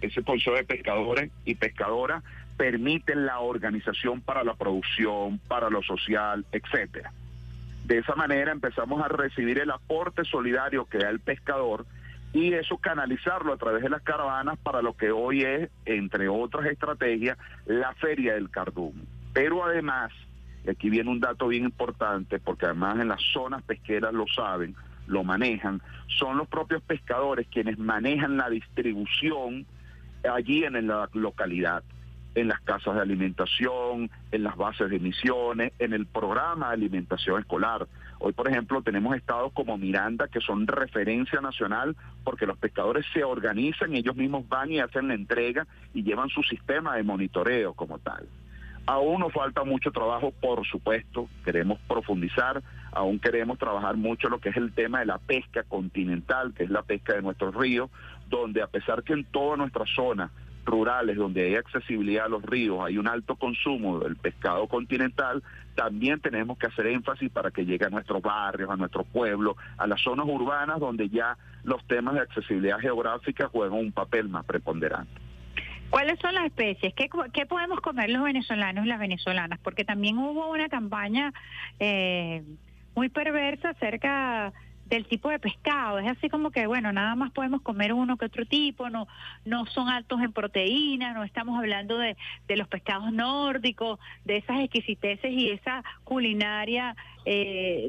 Ese 0.02 0.24
Consejo 0.24 0.56
de 0.56 0.64
Pescadores 0.64 1.32
y 1.44 1.56
Pescadoras 1.56 2.24
permite 2.56 3.16
la 3.16 3.40
organización 3.40 4.22
para 4.22 4.44
la 4.44 4.56
producción, 4.56 5.40
para 5.48 5.70
lo 5.70 5.84
social, 5.84 6.46
etcétera. 6.52 7.12
De 7.86 8.00
esa 8.00 8.16
manera 8.16 8.52
empezamos 8.52 9.02
a 9.02 9.08
recibir 9.08 9.60
el 9.60 9.72
aporte 9.72 10.24
solidario 10.26 10.86
que 10.86 10.98
da 10.98 11.10
el 11.10 11.20
pescador 11.20 11.86
y 12.34 12.54
eso 12.54 12.78
canalizarlo 12.78 13.54
a 13.54 13.58
través 13.58 13.84
de 13.84 13.90
las 13.90 14.02
caravanas 14.02 14.58
para 14.60 14.82
lo 14.82 14.96
que 14.96 15.12
hoy 15.12 15.44
es, 15.44 15.70
entre 15.86 16.28
otras 16.28 16.66
estrategias, 16.68 17.38
la 17.66 17.94
Feria 17.96 18.34
del 18.34 18.50
Cardumen. 18.50 19.08
Pero 19.34 19.64
además, 19.66 20.12
aquí 20.70 20.90
viene 20.90 21.10
un 21.10 21.20
dato 21.20 21.48
bien 21.48 21.64
importante, 21.64 22.40
porque 22.40 22.66
además 22.66 23.00
en 23.00 23.08
las 23.08 23.22
zonas 23.34 23.64
pesqueras 23.64 24.14
lo 24.14 24.26
saben, 24.28 24.76
lo 25.08 25.24
manejan, 25.24 25.82
son 26.08 26.38
los 26.38 26.48
propios 26.48 26.82
pescadores 26.84 27.48
quienes 27.48 27.78
manejan 27.78 28.38
la 28.38 28.50
distribución 28.50 29.66
allí 30.30 30.66
en 30.66 30.88
la 30.88 31.10
localidad 31.14 31.84
en 32.38 32.48
las 32.50 32.60
casas 32.62 32.96
de 32.96 33.02
alimentación, 33.02 34.12
en 34.32 34.44
las 34.44 34.56
bases 34.56 34.90
de 34.92 35.00
misiones, 35.00 35.74
en 35.80 35.94
el 35.94 36.06
programa 36.06 36.68
de 36.68 36.74
alimentación 36.74 37.40
escolar. 37.40 37.88
Hoy, 38.20 38.34
por 38.34 38.50
ejemplo, 38.50 38.82
tenemos 38.82 39.16
estados 39.16 39.54
como 39.54 39.78
Miranda 39.78 40.28
que 40.28 40.42
son 40.42 40.66
referencia 40.66 41.40
nacional 41.40 41.96
porque 42.24 42.48
los 42.48 42.58
pescadores 42.58 43.06
se 43.14 43.24
organizan, 43.24 43.94
ellos 43.94 44.16
mismos 44.16 44.48
van 44.50 44.72
y 44.72 44.80
hacen 44.80 45.08
la 45.08 45.14
entrega 45.14 45.68
y 45.94 46.04
llevan 46.04 46.30
su 46.30 46.42
sistema 46.44 46.96
de 46.96 47.04
monitoreo 47.04 47.74
como 47.74 48.00
tal. 48.00 48.28
Aún 48.88 49.20
nos 49.20 49.34
falta 49.34 49.66
mucho 49.66 49.92
trabajo, 49.92 50.32
por 50.32 50.66
supuesto, 50.66 51.28
queremos 51.44 51.78
profundizar, 51.90 52.64
aún 52.94 53.20
queremos 53.20 53.60
trabajar 53.60 53.98
mucho 53.98 54.30
lo 54.30 54.40
que 54.40 54.50
es 54.50 54.56
el 54.56 54.72
tema 54.72 55.02
de 55.02 55.08
la 55.08 55.18
pesca 55.18 55.64
continental, 55.64 56.54
que 56.54 56.64
es 56.64 56.70
la 56.70 56.84
pesca 56.84 57.14
de 57.14 57.22
nuestros 57.22 57.54
ríos, 57.54 57.90
donde 58.30 58.62
a 58.62 58.68
pesar 58.68 59.04
que 59.04 59.12
en 59.12 59.26
toda 59.26 59.58
nuestra 59.58 59.84
zona 59.94 60.32
rurales 60.66 61.18
donde 61.18 61.46
hay 61.46 61.56
accesibilidad 61.56 62.26
a 62.26 62.30
los 62.30 62.44
ríos, 62.44 62.80
hay 62.82 62.98
un 62.98 63.08
alto 63.08 63.36
consumo 63.36 64.00
del 64.00 64.16
pescado 64.16 64.68
continental, 64.68 65.44
también 65.78 66.20
tenemos 66.20 66.58
que 66.58 66.66
hacer 66.66 66.88
énfasis 66.88 67.30
para 67.30 67.52
que 67.52 67.64
llegue 67.64 67.86
a 67.86 67.90
nuestros 67.90 68.20
barrios, 68.20 68.68
a 68.72 68.76
nuestros 68.76 69.06
pueblos, 69.06 69.56
a 69.78 69.86
las 69.86 70.02
zonas 70.02 70.26
urbanas 70.28 70.80
donde 70.80 71.08
ya 71.08 71.38
los 71.64 71.86
temas 71.86 72.16
de 72.16 72.22
accesibilidad 72.22 72.80
geográfica 72.80 73.48
juegan 73.48 73.78
un 73.78 73.92
papel 73.92 74.28
más 74.28 74.44
preponderante. 74.44 75.22
¿Cuáles 75.92 76.20
son 76.20 76.34
las 76.34 76.46
especies? 76.48 76.96
¿Qué, 76.96 77.10
¿Qué, 77.32 77.46
podemos 77.46 77.80
comer 77.82 78.10
los 78.10 78.24
venezolanos 78.24 78.86
y 78.86 78.88
las 78.90 79.00
venezolanas? 79.00 79.60
Porque 79.60 79.86
también 79.86 80.18
hubo 80.18 80.50
una 80.50 80.68
campaña 80.68 81.32
eh, 81.80 82.42
muy 82.96 83.10
perversa 83.10 83.70
acerca 83.70 84.52
del 84.90 85.06
tipo 85.06 85.30
de 85.30 85.40
pescado. 85.40 86.00
Es 86.00 86.08
así 86.08 86.30
como 86.30 86.52
que, 86.52 86.68
bueno, 86.68 86.92
nada 86.94 87.16
más 87.16 87.32
podemos 87.32 87.62
comer 87.62 87.94
uno 87.94 88.18
que 88.18 88.26
otro 88.26 88.46
tipo, 88.46 88.90
no, 88.90 89.08
no 89.46 89.66
son 89.68 89.90
altos 89.90 90.22
en 90.22 90.32
proteínas, 90.32 91.16
no 91.16 91.24
estamos 91.24 91.58
hablando 91.58 91.98
de, 91.98 92.16
de 92.48 92.58
los 92.58 92.68
pescados 92.68 93.12
nórdicos, 93.12 94.00
de 94.26 94.38
esas 94.38 94.60
exquisiteces 94.62 95.32
y 95.32 95.50
esa 95.50 95.84
culinaria 96.04 96.96
eh, 97.26 97.88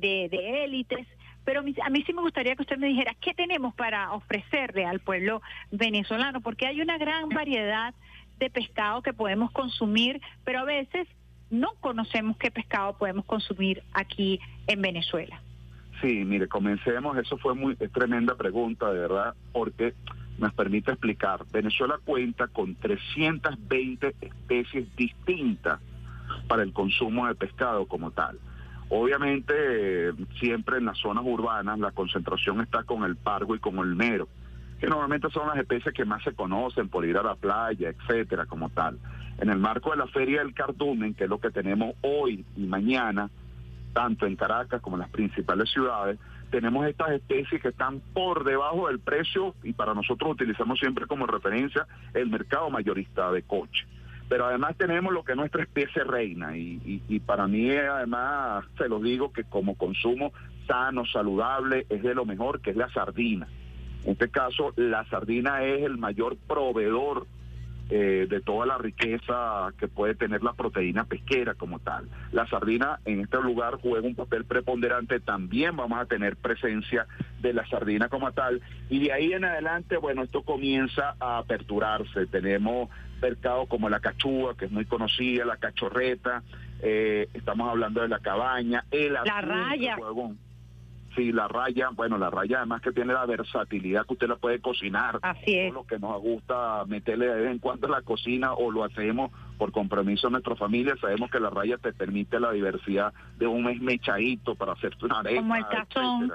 de, 0.00 0.28
de, 0.30 0.64
élites. 0.64 1.06
Pero 1.44 1.60
a 1.60 1.90
mí 1.90 2.02
sí 2.06 2.12
me 2.12 2.22
gustaría 2.22 2.54
que 2.54 2.62
usted 2.62 2.78
me 2.78 2.86
dijera 2.86 3.14
qué 3.20 3.34
tenemos 3.34 3.74
para 3.74 4.12
ofrecerle 4.12 4.84
al 4.84 5.00
pueblo 5.00 5.42
venezolano, 5.72 6.40
porque 6.40 6.66
hay 6.66 6.80
una 6.80 6.98
gran 6.98 7.28
variedad 7.28 7.94
de 8.38 8.48
pescado 8.48 9.02
que 9.02 9.12
podemos 9.12 9.50
consumir, 9.50 10.20
pero 10.44 10.60
a 10.60 10.64
veces 10.64 11.08
no 11.50 11.74
conocemos 11.80 12.36
qué 12.38 12.50
pescado 12.50 12.96
podemos 12.96 13.24
consumir 13.24 13.82
aquí 13.92 14.40
en 14.68 14.80
Venezuela. 14.80 15.42
Sí, 16.02 16.24
mire, 16.24 16.48
comencemos. 16.48 17.16
Eso 17.16 17.38
fue 17.38 17.54
muy 17.54 17.76
tremenda 17.76 18.34
pregunta, 18.34 18.92
de 18.92 18.98
verdad, 18.98 19.34
porque 19.52 19.94
nos 20.38 20.52
permite 20.52 20.90
explicar. 20.90 21.44
Venezuela 21.52 21.98
cuenta 22.04 22.48
con 22.48 22.74
320 22.74 24.16
especies 24.20 24.96
distintas 24.96 25.78
para 26.48 26.64
el 26.64 26.72
consumo 26.72 27.28
de 27.28 27.36
pescado 27.36 27.86
como 27.86 28.10
tal. 28.10 28.38
Obviamente, 28.88 30.12
siempre 30.40 30.78
en 30.78 30.86
las 30.86 30.98
zonas 30.98 31.24
urbanas 31.24 31.78
la 31.78 31.92
concentración 31.92 32.60
está 32.60 32.82
con 32.82 33.04
el 33.04 33.16
pargo 33.16 33.54
y 33.54 33.60
con 33.60 33.78
el 33.78 33.94
mero, 33.94 34.28
que 34.80 34.88
normalmente 34.88 35.30
son 35.30 35.46
las 35.46 35.56
especies 35.56 35.94
que 35.94 36.04
más 36.04 36.22
se 36.24 36.34
conocen 36.34 36.88
por 36.88 37.06
ir 37.06 37.16
a 37.16 37.22
la 37.22 37.36
playa, 37.36 37.90
etcétera, 37.90 38.46
como 38.46 38.70
tal. 38.70 38.98
En 39.38 39.50
el 39.50 39.58
marco 39.58 39.92
de 39.92 39.98
la 39.98 40.08
Feria 40.08 40.40
del 40.40 40.52
Cardumen, 40.52 41.14
que 41.14 41.24
es 41.24 41.30
lo 41.30 41.38
que 41.38 41.50
tenemos 41.50 41.94
hoy 42.02 42.44
y 42.56 42.66
mañana, 42.66 43.30
tanto 43.92 44.26
en 44.26 44.36
Caracas 44.36 44.80
como 44.80 44.96
en 44.96 45.00
las 45.00 45.10
principales 45.10 45.70
ciudades, 45.70 46.18
tenemos 46.50 46.86
estas 46.86 47.10
especies 47.12 47.62
que 47.62 47.68
están 47.68 48.00
por 48.12 48.44
debajo 48.44 48.88
del 48.88 49.00
precio 49.00 49.54
y 49.62 49.72
para 49.72 49.94
nosotros 49.94 50.32
utilizamos 50.32 50.78
siempre 50.78 51.06
como 51.06 51.26
referencia 51.26 51.86
el 52.12 52.28
mercado 52.28 52.68
mayorista 52.70 53.32
de 53.32 53.42
coche. 53.42 53.86
Pero 54.28 54.46
además 54.46 54.76
tenemos 54.76 55.12
lo 55.12 55.24
que 55.24 55.32
es 55.32 55.38
nuestra 55.38 55.62
especie 55.62 56.04
reina 56.04 56.56
y, 56.56 57.02
y 57.08 57.20
para 57.20 57.46
mí 57.46 57.70
además 57.70 58.64
se 58.78 58.88
lo 58.88 58.98
digo 58.98 59.32
que 59.32 59.44
como 59.44 59.76
consumo 59.76 60.32
sano, 60.66 61.04
saludable, 61.06 61.86
es 61.88 62.02
de 62.02 62.14
lo 62.14 62.24
mejor, 62.24 62.60
que 62.60 62.70
es 62.70 62.76
la 62.76 62.90
sardina. 62.92 63.48
En 64.04 64.12
este 64.12 64.30
caso, 64.30 64.72
la 64.76 65.04
sardina 65.06 65.62
es 65.64 65.82
el 65.82 65.96
mayor 65.98 66.36
proveedor 66.36 67.26
eh, 67.94 68.26
de 68.26 68.40
toda 68.40 68.64
la 68.64 68.78
riqueza 68.78 69.70
que 69.78 69.86
puede 69.86 70.14
tener 70.14 70.42
la 70.42 70.54
proteína 70.54 71.04
pesquera 71.04 71.52
como 71.52 71.78
tal. 71.78 72.08
La 72.32 72.46
sardina 72.46 73.00
en 73.04 73.20
este 73.20 73.36
lugar 73.42 73.74
juega 73.82 74.06
un 74.06 74.14
papel 74.14 74.46
preponderante, 74.46 75.20
también 75.20 75.76
vamos 75.76 75.98
a 76.00 76.06
tener 76.06 76.36
presencia 76.36 77.06
de 77.42 77.52
la 77.52 77.66
sardina 77.68 78.08
como 78.08 78.32
tal, 78.32 78.62
y 78.88 79.00
de 79.00 79.12
ahí 79.12 79.34
en 79.34 79.44
adelante, 79.44 79.98
bueno, 79.98 80.22
esto 80.22 80.40
comienza 80.40 81.16
a 81.20 81.36
aperturarse. 81.36 82.24
Tenemos 82.28 82.88
mercados 83.20 83.68
como 83.68 83.90
la 83.90 84.00
cachúa, 84.00 84.56
que 84.56 84.64
es 84.64 84.72
muy 84.72 84.86
conocida, 84.86 85.44
la 85.44 85.58
cachorreta, 85.58 86.42
eh, 86.80 87.28
estamos 87.34 87.68
hablando 87.68 88.00
de 88.00 88.08
la 88.08 88.20
cabaña, 88.20 88.86
el 88.90 89.12
la 89.12 89.42
raya. 89.42 89.98
Sí, 91.14 91.30
la 91.30 91.46
raya, 91.46 91.90
bueno, 91.94 92.16
la 92.16 92.30
raya 92.30 92.58
además 92.58 92.80
que 92.80 92.92
tiene 92.92 93.12
la 93.12 93.26
versatilidad 93.26 94.06
que 94.06 94.14
usted 94.14 94.28
la 94.28 94.36
puede 94.36 94.60
cocinar. 94.60 95.18
Así 95.22 95.58
es. 95.58 95.72
Lo 95.72 95.86
que 95.86 95.98
nos 95.98 96.20
gusta 96.22 96.84
meterle 96.86 97.26
de 97.26 97.40
vez 97.42 97.50
en 97.50 97.58
cuando 97.58 97.86
a 97.86 97.90
la 97.90 98.02
cocina 98.02 98.54
o 98.54 98.70
lo 98.70 98.84
hacemos 98.84 99.30
por 99.58 99.72
compromiso 99.72 100.28
de 100.28 100.32
nuestra 100.32 100.56
familia, 100.56 100.96
sabemos 101.00 101.30
que 101.30 101.38
la 101.38 101.50
raya 101.50 101.76
te 101.76 101.92
permite 101.92 102.40
la 102.40 102.50
diversidad 102.52 103.12
de 103.36 103.46
un 103.46 103.64
mes 103.64 103.80
mechadito 103.80 104.54
para 104.54 104.72
hacer 104.72 104.96
una 105.02 105.18
arepa. 105.18 105.40
Como 105.40 105.56
el 105.56 105.66
cazón. 105.66 106.32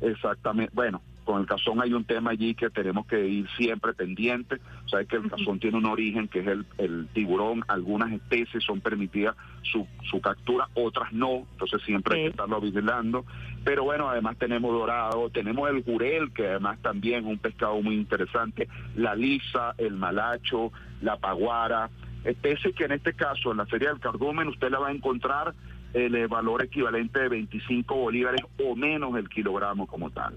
Exactamente. 0.00 0.72
Bueno, 0.74 1.02
con 1.24 1.40
el 1.40 1.46
cazón 1.46 1.80
hay 1.80 1.92
un 1.92 2.04
tema 2.04 2.32
allí 2.32 2.54
que 2.54 2.70
tenemos 2.70 3.06
que 3.06 3.26
ir 3.26 3.48
siempre 3.56 3.92
pendiente. 3.92 4.58
Sabes 4.86 5.08
que 5.08 5.16
el 5.16 5.30
cazón 5.30 5.58
tiene 5.58 5.78
un 5.78 5.86
origen 5.86 6.28
que 6.28 6.40
es 6.40 6.46
el, 6.78 7.08
tiburón. 7.12 7.64
Algunas 7.68 8.12
especies 8.12 8.64
son 8.64 8.80
permitidas 8.80 9.36
su, 9.62 9.86
su 10.10 10.20
captura, 10.20 10.68
otras 10.74 11.12
no. 11.12 11.46
Entonces 11.52 11.82
siempre 11.82 12.16
hay 12.16 12.22
que 12.24 12.30
estarlo 12.30 12.60
vigilando. 12.60 13.24
Pero 13.64 13.84
bueno, 13.84 14.08
además 14.08 14.36
tenemos 14.38 14.72
dorado, 14.72 15.30
tenemos 15.30 15.70
el 15.70 15.84
jurel, 15.84 16.32
que 16.32 16.48
además 16.48 16.78
también 16.82 17.24
es 17.24 17.30
un 17.30 17.38
pescado 17.38 17.80
muy 17.80 17.94
interesante. 17.94 18.68
La 18.96 19.14
lisa, 19.14 19.74
el 19.78 19.94
malacho, 19.94 20.72
la 21.00 21.16
paguara. 21.16 21.90
Especies 22.24 22.74
que 22.74 22.84
en 22.84 22.92
este 22.92 23.14
caso 23.14 23.52
en 23.52 23.58
la 23.58 23.66
Feria 23.66 23.90
del 23.90 24.00
Cardumen 24.00 24.48
usted 24.48 24.70
la 24.70 24.78
va 24.78 24.88
a 24.88 24.92
encontrar 24.92 25.54
el 25.92 26.26
valor 26.28 26.62
equivalente 26.62 27.20
de 27.20 27.28
25 27.28 27.94
bolívares 27.94 28.40
o 28.64 28.74
menos 28.74 29.16
el 29.16 29.28
kilogramo 29.28 29.86
como 29.86 30.10
tal. 30.10 30.36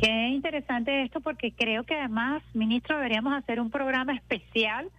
Qué 0.00 0.28
interesante 0.28 1.02
esto 1.02 1.20
porque 1.20 1.52
creo 1.52 1.84
que 1.84 1.94
además, 1.94 2.42
ministro, 2.52 2.96
deberíamos 2.96 3.32
hacer 3.32 3.60
un 3.60 3.70
programa 3.70 4.12
especial 4.12 4.90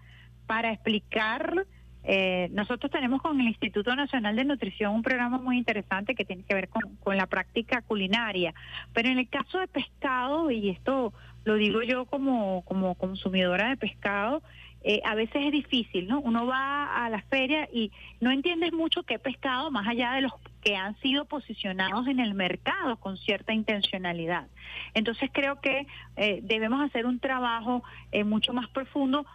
para 0.47 0.71
explicar. 0.71 1.67
Eh, 2.03 2.49
nosotros 2.51 2.91
tenemos 2.91 3.21
con 3.21 3.39
el 3.39 3.47
Instituto 3.47 3.95
Nacional 3.95 4.35
de 4.35 4.45
Nutrición 4.45 4.95
un 4.95 5.03
programa 5.03 5.37
muy 5.37 5.57
interesante 5.57 6.15
que 6.15 6.25
tiene 6.25 6.43
que 6.43 6.55
ver 6.55 6.69
con, 6.69 7.17
la 7.17 7.27
práctica 7.27 7.83
culinaria. 7.83 8.55
Pero 8.93 9.09
en 9.09 9.19
el 9.19 9.29
caso 9.29 9.59
de 9.59 9.67
pescado, 9.67 10.49
y 10.49 10.69
esto 10.69 11.13
lo 11.45 11.55
digo 11.55 11.83
yo 11.83 12.05
como, 12.05 12.63
como 12.63 12.95
consumidora 12.95 13.69
de 13.69 13.77
pescado, 13.77 14.41
eh, 14.83 15.01
a 15.05 15.13
veces 15.13 15.45
es 15.45 15.51
difícil, 15.51 16.07
¿no? 16.07 16.21
Uno 16.21 16.47
va 16.47 17.05
a 17.05 17.09
la 17.09 17.21
feria 17.23 17.67
y 17.71 17.91
no 18.19 18.31
entiendes 18.31 18.73
mucho 18.73 19.03
qué 19.03 19.19
pescado, 19.19 19.69
más 19.69 19.87
allá 19.87 20.13
de 20.13 20.21
los 20.21 20.33
que 20.67 20.75
han 20.75 20.99
sido 20.99 21.23
posicionados 21.23 22.07
en 22.07 22.19
el 22.19 22.33
mercado 22.33 22.97
con 22.97 23.15
cierta 23.15 23.53
intencionalidad. 23.53 24.47
Entonces 24.93 25.29
creo 25.31 25.61
que 25.61 25.87
eh, 26.17 26.41
debemos 26.43 26.81
hacer 26.81 27.05
un 27.05 27.19
trabajo 27.19 27.83
eh, 28.11 28.25
mucho 28.25 28.51
más 28.51 28.67
profundo 28.69 29.25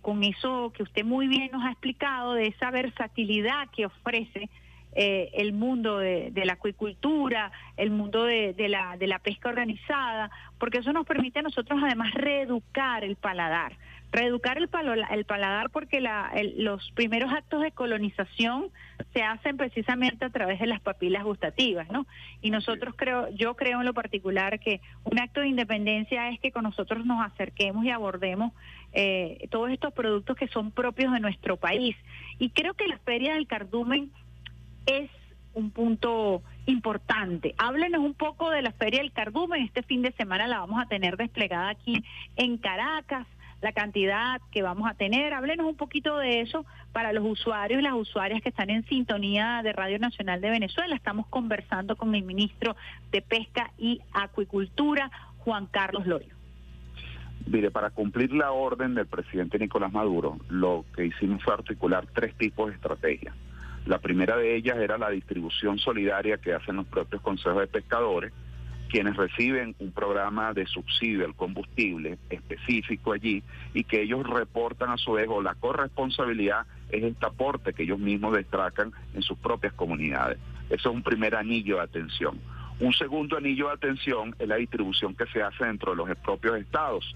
con 0.00 0.24
eso 0.24 0.72
que 0.74 0.82
usted 0.82 1.04
muy 1.04 1.28
bien 1.28 1.50
nos 1.52 1.62
ha 1.62 1.70
explicado, 1.70 2.32
de 2.32 2.46
esa 2.46 2.70
versatilidad 2.70 3.68
que 3.68 3.84
ofrece 3.84 4.48
el 4.94 5.52
mundo 5.52 5.98
de, 5.98 6.32
la 6.36 6.54
acuicultura, 6.54 7.52
el 7.76 7.90
mundo 7.90 8.24
de, 8.24 8.54
la, 8.66 8.96
de 8.96 9.06
la 9.06 9.18
pesca 9.18 9.50
organizada, 9.50 10.30
porque 10.58 10.78
eso 10.78 10.90
nos 10.94 11.04
permite 11.04 11.40
a 11.40 11.42
nosotros 11.42 11.78
además 11.82 12.14
reeducar 12.14 13.04
el 13.04 13.16
paladar. 13.16 13.76
Reeducar 14.14 14.58
el, 14.58 14.68
el 15.10 15.24
paladar 15.24 15.70
porque 15.70 16.00
los 16.56 16.92
primeros 16.92 17.32
actos 17.32 17.62
de 17.62 17.72
colonización 17.72 18.68
se 19.12 19.22
hacen 19.22 19.56
precisamente 19.56 20.24
a 20.24 20.30
través 20.30 20.60
de 20.60 20.66
las 20.66 20.80
papilas 20.80 21.24
gustativas, 21.24 21.90
¿no? 21.90 22.06
Y 22.40 22.50
nosotros 22.50 22.94
creo, 22.96 23.28
yo 23.30 23.56
creo 23.56 23.80
en 23.80 23.86
lo 23.86 23.92
particular 23.92 24.60
que 24.60 24.80
un 25.02 25.18
acto 25.18 25.40
de 25.40 25.48
independencia 25.48 26.28
es 26.28 26.38
que 26.38 26.52
con 26.52 26.62
nosotros 26.62 27.04
nos 27.04 27.26
acerquemos 27.26 27.84
y 27.84 27.90
abordemos 27.90 28.52
eh, 28.92 29.48
todos 29.50 29.70
estos 29.70 29.92
productos 29.92 30.36
que 30.36 30.46
son 30.46 30.70
propios 30.70 31.12
de 31.12 31.18
nuestro 31.18 31.56
país. 31.56 31.96
Y 32.38 32.50
creo 32.50 32.74
que 32.74 32.86
la 32.86 32.98
Feria 32.98 33.34
del 33.34 33.48
Cardumen 33.48 34.12
es 34.86 35.10
un 35.54 35.70
punto 35.70 36.42
importante. 36.66 37.54
Háblenos 37.58 38.00
un 38.00 38.14
poco 38.14 38.50
de 38.50 38.62
la 38.62 38.70
Feria 38.72 39.00
del 39.00 39.12
Cardumen. 39.12 39.64
Este 39.64 39.82
fin 39.82 40.02
de 40.02 40.12
semana 40.12 40.46
la 40.46 40.60
vamos 40.60 40.80
a 40.80 40.86
tener 40.86 41.16
desplegada 41.16 41.70
aquí 41.70 42.04
en 42.36 42.58
Caracas 42.58 43.26
la 43.64 43.72
cantidad 43.72 44.42
que 44.52 44.62
vamos 44.62 44.88
a 44.88 44.94
tener. 44.94 45.32
Háblenos 45.32 45.66
un 45.66 45.74
poquito 45.74 46.18
de 46.18 46.42
eso 46.42 46.66
para 46.92 47.14
los 47.14 47.24
usuarios 47.24 47.80
y 47.80 47.82
las 47.82 47.94
usuarias 47.94 48.42
que 48.42 48.50
están 48.50 48.68
en 48.68 48.84
sintonía 48.84 49.62
de 49.64 49.72
Radio 49.72 49.98
Nacional 49.98 50.42
de 50.42 50.50
Venezuela. 50.50 50.94
Estamos 50.94 51.26
conversando 51.28 51.96
con 51.96 52.14
el 52.14 52.24
ministro 52.24 52.76
de 53.10 53.22
Pesca 53.22 53.72
y 53.78 54.02
Acuicultura, 54.12 55.10
Juan 55.38 55.66
Carlos 55.66 56.06
Lorio. 56.06 56.34
Mire, 57.46 57.70
para 57.70 57.88
cumplir 57.88 58.34
la 58.34 58.52
orden 58.52 58.94
del 58.94 59.06
presidente 59.06 59.58
Nicolás 59.58 59.92
Maduro, 59.92 60.38
lo 60.50 60.84
que 60.94 61.06
hicimos 61.06 61.42
fue 61.42 61.54
articular 61.54 62.06
tres 62.12 62.34
tipos 62.36 62.68
de 62.68 62.74
estrategias. 62.74 63.34
La 63.86 63.98
primera 63.98 64.36
de 64.36 64.56
ellas 64.56 64.76
era 64.76 64.98
la 64.98 65.08
distribución 65.08 65.78
solidaria 65.78 66.36
que 66.36 66.52
hacen 66.52 66.76
los 66.76 66.86
propios 66.86 67.22
consejos 67.22 67.60
de 67.60 67.66
pescadores, 67.66 68.32
quienes 68.88 69.16
reciben 69.16 69.74
un 69.78 69.92
programa 69.92 70.52
de 70.52 70.66
subsidio 70.66 71.24
al 71.24 71.34
combustible 71.34 72.18
específico 72.30 73.12
allí 73.12 73.42
y 73.72 73.84
que 73.84 74.02
ellos 74.02 74.26
reportan 74.26 74.90
a 74.90 74.96
su 74.96 75.12
vez 75.12 75.26
o 75.28 75.42
la 75.42 75.54
corresponsabilidad 75.54 76.66
es 76.90 77.02
este 77.02 77.26
aporte 77.26 77.72
que 77.72 77.82
ellos 77.82 77.98
mismos 77.98 78.34
destacan 78.34 78.92
en 79.14 79.22
sus 79.22 79.38
propias 79.38 79.72
comunidades. 79.72 80.38
Eso 80.70 80.90
es 80.90 80.94
un 80.94 81.02
primer 81.02 81.34
anillo 81.34 81.76
de 81.76 81.82
atención. 81.82 82.40
Un 82.80 82.92
segundo 82.92 83.36
anillo 83.36 83.68
de 83.68 83.74
atención 83.74 84.34
es 84.38 84.48
la 84.48 84.56
distribución 84.56 85.14
que 85.14 85.26
se 85.26 85.42
hace 85.42 85.64
dentro 85.64 85.92
de 85.92 85.96
los 85.96 86.16
propios 86.18 86.56
estados, 86.56 87.14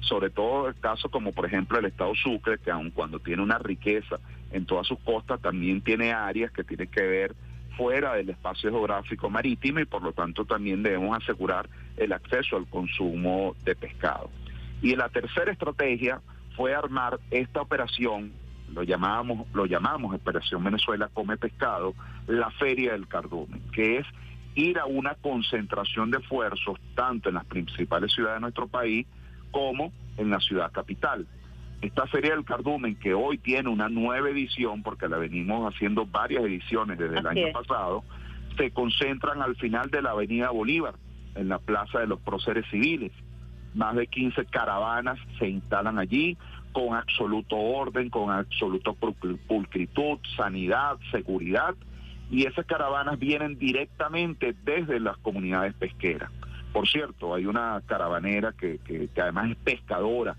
sobre 0.00 0.30
todo 0.30 0.68
el 0.68 0.74
caso 0.76 1.08
como 1.10 1.32
por 1.32 1.46
ejemplo 1.46 1.78
el 1.78 1.86
estado 1.86 2.14
Sucre, 2.14 2.58
que 2.58 2.70
aun 2.70 2.90
cuando 2.90 3.18
tiene 3.18 3.42
una 3.42 3.58
riqueza 3.58 4.18
en 4.52 4.66
todas 4.66 4.86
sus 4.86 4.98
costas, 5.00 5.40
también 5.40 5.80
tiene 5.80 6.12
áreas 6.12 6.50
que 6.52 6.64
tienen 6.64 6.88
que 6.88 7.02
ver 7.02 7.34
fuera 7.76 8.14
del 8.14 8.30
espacio 8.30 8.70
geográfico 8.70 9.30
marítimo 9.30 9.80
y 9.80 9.84
por 9.84 10.02
lo 10.02 10.12
tanto 10.12 10.44
también 10.44 10.82
debemos 10.82 11.16
asegurar 11.22 11.68
el 11.96 12.12
acceso 12.12 12.56
al 12.56 12.66
consumo 12.66 13.54
de 13.64 13.74
pescado. 13.74 14.30
Y 14.82 14.96
la 14.96 15.08
tercera 15.08 15.52
estrategia 15.52 16.20
fue 16.56 16.74
armar 16.74 17.20
esta 17.30 17.60
operación, 17.60 18.32
lo 18.72 18.82
llamábamos, 18.82 19.46
lo 19.52 19.66
llamamos 19.66 20.14
Operación 20.14 20.64
Venezuela 20.64 21.08
Come 21.12 21.36
Pescado, 21.36 21.94
la 22.26 22.50
Feria 22.50 22.92
del 22.92 23.08
Cardumen, 23.08 23.62
que 23.72 23.98
es 23.98 24.06
ir 24.54 24.78
a 24.78 24.86
una 24.86 25.14
concentración 25.14 26.10
de 26.10 26.18
esfuerzos 26.18 26.78
tanto 26.94 27.28
en 27.28 27.36
las 27.36 27.44
principales 27.44 28.12
ciudades 28.12 28.36
de 28.36 28.40
nuestro 28.40 28.66
país 28.66 29.06
como 29.50 29.92
en 30.16 30.30
la 30.30 30.40
ciudad 30.40 30.70
capital. 30.72 31.26
Esta 31.80 32.06
Feria 32.06 32.32
del 32.34 32.44
Cardumen, 32.44 32.96
que 32.96 33.14
hoy 33.14 33.38
tiene 33.38 33.68
una 33.68 33.88
nueva 33.88 34.28
edición, 34.28 34.82
porque 34.82 35.08
la 35.08 35.16
venimos 35.16 35.72
haciendo 35.72 36.06
varias 36.06 36.44
ediciones 36.44 36.98
desde 36.98 37.18
el 37.18 37.26
año 37.26 37.52
pasado, 37.52 38.04
se 38.56 38.70
concentran 38.70 39.40
al 39.40 39.56
final 39.56 39.90
de 39.90 40.02
la 40.02 40.10
Avenida 40.10 40.50
Bolívar, 40.50 40.94
en 41.34 41.48
la 41.48 41.58
Plaza 41.58 42.00
de 42.00 42.06
los 42.06 42.20
Próceres 42.20 42.66
Civiles. 42.70 43.12
Más 43.74 43.94
de 43.94 44.06
15 44.06 44.46
caravanas 44.46 45.18
se 45.38 45.48
instalan 45.48 45.98
allí 45.98 46.36
con 46.72 46.94
absoluto 46.94 47.56
orden, 47.56 48.10
con 48.10 48.30
absoluto 48.30 48.94
pulcritud, 48.94 50.18
sanidad, 50.36 50.98
seguridad, 51.10 51.74
y 52.30 52.46
esas 52.46 52.64
caravanas 52.66 53.18
vienen 53.18 53.58
directamente 53.58 54.54
desde 54.64 55.00
las 55.00 55.16
comunidades 55.18 55.74
pesqueras. 55.74 56.30
Por 56.72 56.88
cierto, 56.88 57.34
hay 57.34 57.46
una 57.46 57.82
caravanera 57.86 58.52
que, 58.52 58.78
que, 58.78 59.08
además 59.20 59.50
es 59.50 59.56
pescadora, 59.56 60.36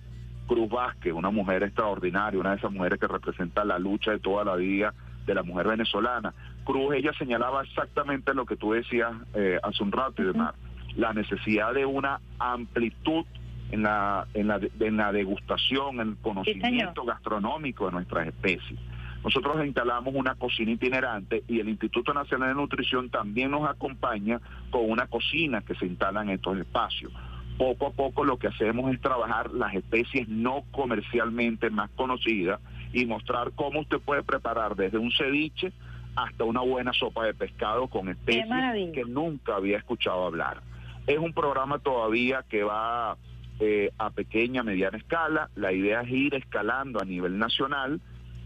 Cruz 0.51 0.69
Vázquez, 0.69 1.13
una 1.13 1.29
mujer 1.29 1.63
extraordinaria, 1.63 2.37
una 2.37 2.49
de 2.49 2.57
esas 2.57 2.73
mujeres 2.73 2.99
que 2.99 3.07
representa 3.07 3.63
la 3.63 3.79
lucha 3.79 4.11
de 4.11 4.19
toda 4.19 4.43
la 4.43 4.57
vida 4.57 4.93
de 5.25 5.33
la 5.33 5.43
mujer 5.43 5.69
venezolana. 5.69 6.33
Cruz, 6.65 6.93
ella 6.93 7.13
señalaba 7.17 7.63
exactamente 7.63 8.33
lo 8.33 8.45
que 8.45 8.57
tú 8.57 8.73
decías 8.73 9.13
eh, 9.33 9.57
hace 9.63 9.81
un 9.81 9.93
rato 9.93 10.21
y 10.21 10.25
demás, 10.25 10.53
la 10.97 11.13
necesidad 11.13 11.73
de 11.73 11.85
una 11.85 12.19
amplitud 12.37 13.23
en 13.71 13.83
la, 13.83 14.27
en 14.33 14.47
la, 14.47 14.59
en 14.81 14.97
la 14.97 15.13
degustación, 15.13 16.01
en 16.01 16.09
el 16.09 16.17
conocimiento 16.17 17.05
gastronómico 17.05 17.85
de 17.85 17.93
nuestras 17.93 18.27
especies. 18.27 18.77
Nosotros 19.23 19.65
instalamos 19.65 20.13
una 20.13 20.35
cocina 20.35 20.71
itinerante 20.71 21.45
y 21.47 21.61
el 21.61 21.69
Instituto 21.69 22.13
Nacional 22.13 22.49
de 22.49 22.55
Nutrición 22.55 23.09
también 23.09 23.51
nos 23.51 23.69
acompaña 23.69 24.41
con 24.69 24.91
una 24.91 25.07
cocina 25.07 25.61
que 25.61 25.75
se 25.75 25.85
instala 25.85 26.23
en 26.23 26.31
estos 26.31 26.57
espacios. 26.57 27.13
Poco 27.61 27.85
a 27.85 27.91
poco 27.91 28.23
lo 28.23 28.37
que 28.37 28.47
hacemos 28.47 28.91
es 28.91 28.99
trabajar 29.01 29.51
las 29.51 29.75
especies 29.75 30.27
no 30.27 30.63
comercialmente 30.71 31.69
más 31.69 31.91
conocidas 31.91 32.59
y 32.91 33.05
mostrar 33.05 33.51
cómo 33.51 33.81
usted 33.81 33.99
puede 33.99 34.23
preparar 34.23 34.75
desde 34.75 34.97
un 34.97 35.11
ceviche 35.11 35.71
hasta 36.15 36.43
una 36.43 36.61
buena 36.61 36.91
sopa 36.91 37.23
de 37.23 37.35
pescado 37.35 37.85
con 37.85 38.09
especies 38.09 38.47
que 38.95 39.03
nunca 39.05 39.57
había 39.57 39.77
escuchado 39.77 40.25
hablar. 40.25 40.63
Es 41.05 41.19
un 41.19 41.33
programa 41.33 41.77
todavía 41.77 42.43
que 42.49 42.63
va 42.63 43.15
eh, 43.59 43.91
a 43.99 44.09
pequeña, 44.09 44.63
mediana 44.63 44.97
escala. 44.97 45.51
La 45.53 45.71
idea 45.71 46.01
es 46.01 46.09
ir 46.09 46.33
escalando 46.33 46.99
a 46.99 47.05
nivel 47.05 47.37
nacional 47.37 48.01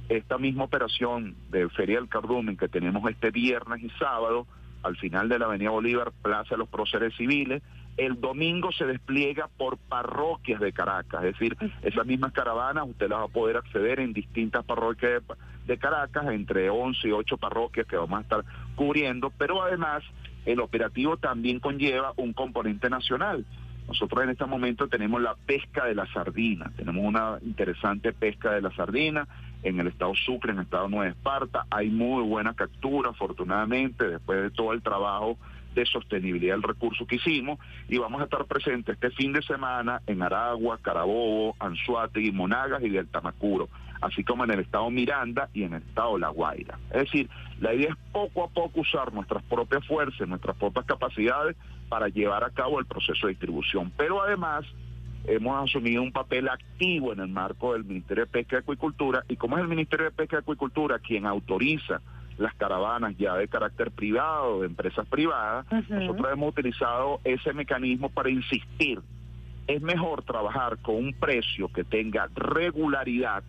esta 0.10 0.38
misma 0.38 0.66
operación 0.66 1.38
de 1.52 1.70
Feria 1.70 2.00
del 2.02 2.10
Cardumen 2.10 2.58
que 2.58 2.68
tenemos 2.68 3.10
este 3.10 3.32
viernes 3.32 3.82
y 3.82 3.90
sábado 3.92 4.46
al 4.84 4.98
final 4.98 5.30
de 5.30 5.40
la 5.40 5.46
Avenida 5.46 5.70
Bolívar, 5.70 6.12
Plaza 6.22 6.50
de 6.52 6.58
los 6.58 6.68
Próceres 6.68 7.16
Civiles, 7.16 7.64
el 7.98 8.20
domingo 8.20 8.72
se 8.74 8.86
despliega 8.86 9.50
por 9.58 9.78
parroquias 9.78 10.60
de 10.60 10.74
Caracas, 10.74 11.24
es 11.24 11.34
decir, 11.34 11.58
esas 11.82 12.06
mismas 12.06 12.34
caravanas 12.34 12.88
usted 12.88 13.10
las 13.10 13.20
va 13.20 13.24
a 13.24 13.30
poder 13.30 13.58
acceder 13.58 14.00
en 14.00 14.14
distintas 14.14 14.66
parroquias 14.66 15.24
de, 15.66 15.78
Caracas, 15.78 16.28
entre 16.28 16.70
11 16.70 17.08
y 17.08 17.12
8 17.12 17.38
parroquias 17.38 17.88
que 17.88 17.96
vamos 17.96 18.20
a 18.20 18.22
estar 18.22 18.46
cubriendo, 18.76 19.32
pero 19.38 19.64
además 19.64 20.04
el 20.46 20.60
operativo 20.60 21.18
también 21.18 21.60
conlleva 21.60 22.14
un 22.18 22.34
componente 22.34 22.90
nacional. 22.90 23.46
Nosotros 23.88 24.24
en 24.24 24.32
este 24.32 24.46
momento 24.46 24.88
tenemos 24.88 25.22
la 25.22 25.36
pesca 25.36 25.86
de 25.86 25.96
la 25.96 26.06
sardina, 26.12 26.72
tenemos 26.76 27.04
una 27.04 27.38
interesante 27.44 28.14
pesca 28.14 28.52
de 28.52 28.62
la 28.62 28.72
sardina, 28.76 29.28
en 29.64 29.80
el 29.80 29.88
estado 29.88 30.14
Sucre, 30.16 30.52
en 30.52 30.60
el 30.60 30.66
estado 30.66 30.88
Nueva 30.88 31.12
Esparta. 31.12 31.66
Hay 31.72 31.90
muy 31.90 32.24
buena 32.24 32.54
captura, 32.54 33.10
afortunadamente, 33.10 34.08
después 34.08 34.42
de 34.42 34.52
todo 34.52 34.74
el 34.74 34.82
trabajo 34.82 35.38
de 35.76 35.86
sostenibilidad 35.86 36.56
del 36.56 36.64
recurso 36.64 37.06
que 37.06 37.18
hicimos 37.18 37.60
y 37.88 37.98
vamos 37.98 38.22
a 38.22 38.24
estar 38.24 38.46
presentes 38.46 38.96
este 38.96 39.12
fin 39.12 39.34
de 39.34 39.42
semana 39.42 40.02
en 40.08 40.22
Aragua, 40.22 40.80
Carabobo, 40.82 41.56
Anzuategui, 41.60 42.32
Monagas 42.32 42.82
y 42.82 42.90
del 42.90 43.08
Tamacuro, 43.08 43.70
así 44.02 44.24
como 44.24 44.46
en 44.46 44.52
el 44.52 44.62
estado 44.62 44.90
Miranda 44.90 45.50
y 45.54 45.64
en 45.64 45.74
el 45.74 45.84
estado 45.84 46.18
La 46.18 46.30
Guaira. 46.30 46.80
Es 46.92 47.04
decir, 47.04 47.30
la 47.60 47.74
idea 47.74 47.90
es 47.90 47.98
poco 48.12 48.46
a 48.46 48.48
poco 48.48 48.82
usar 48.82 49.14
nuestras 49.14 49.44
propias 49.44 49.86
fuerzas, 49.86 50.28
nuestras 50.28 50.56
propias 50.56 50.86
capacidades 50.86 51.56
para 51.90 52.08
llevar 52.08 52.44
a 52.44 52.50
cabo 52.50 52.80
el 52.80 52.86
proceso 52.86 53.28
de 53.28 53.34
distribución, 53.34 53.92
pero 53.96 54.24
además 54.24 54.66
hemos 55.28 55.70
asumido 55.70 56.02
un 56.02 56.12
papel 56.12 56.48
activo 56.48 57.12
en 57.12 57.20
el 57.20 57.28
marco 57.28 57.74
del 57.74 57.84
Ministerio 57.84 58.26
de 58.26 58.32
Pesca 58.32 58.58
y 58.58 58.60
Acuicultura 58.60 59.24
y 59.28 59.36
como 59.36 59.58
es 59.58 59.64
el 59.64 59.68
Ministerio 59.68 60.06
de 60.06 60.12
Pesca 60.12 60.38
y 60.38 60.40
Acuicultura 60.40 61.00
quien 61.00 61.26
autoriza 61.26 62.02
las 62.38 62.54
caravanas 62.56 63.16
ya 63.18 63.36
de 63.36 63.48
carácter 63.48 63.92
privado, 63.92 64.62
de 64.62 64.68
empresas 64.68 65.08
privadas, 65.08 65.66
nosotros 65.90 66.28
hemos 66.32 66.50
utilizado 66.50 67.20
ese 67.24 67.54
mecanismo 67.54 68.10
para 68.10 68.30
insistir. 68.30 69.00
Es 69.68 69.82
mejor 69.82 70.24
trabajar 70.24 70.78
con 70.80 70.96
un 70.96 71.14
precio 71.14 71.70
que 71.70 71.84
tenga 71.84 72.30
regularidad 72.36 73.44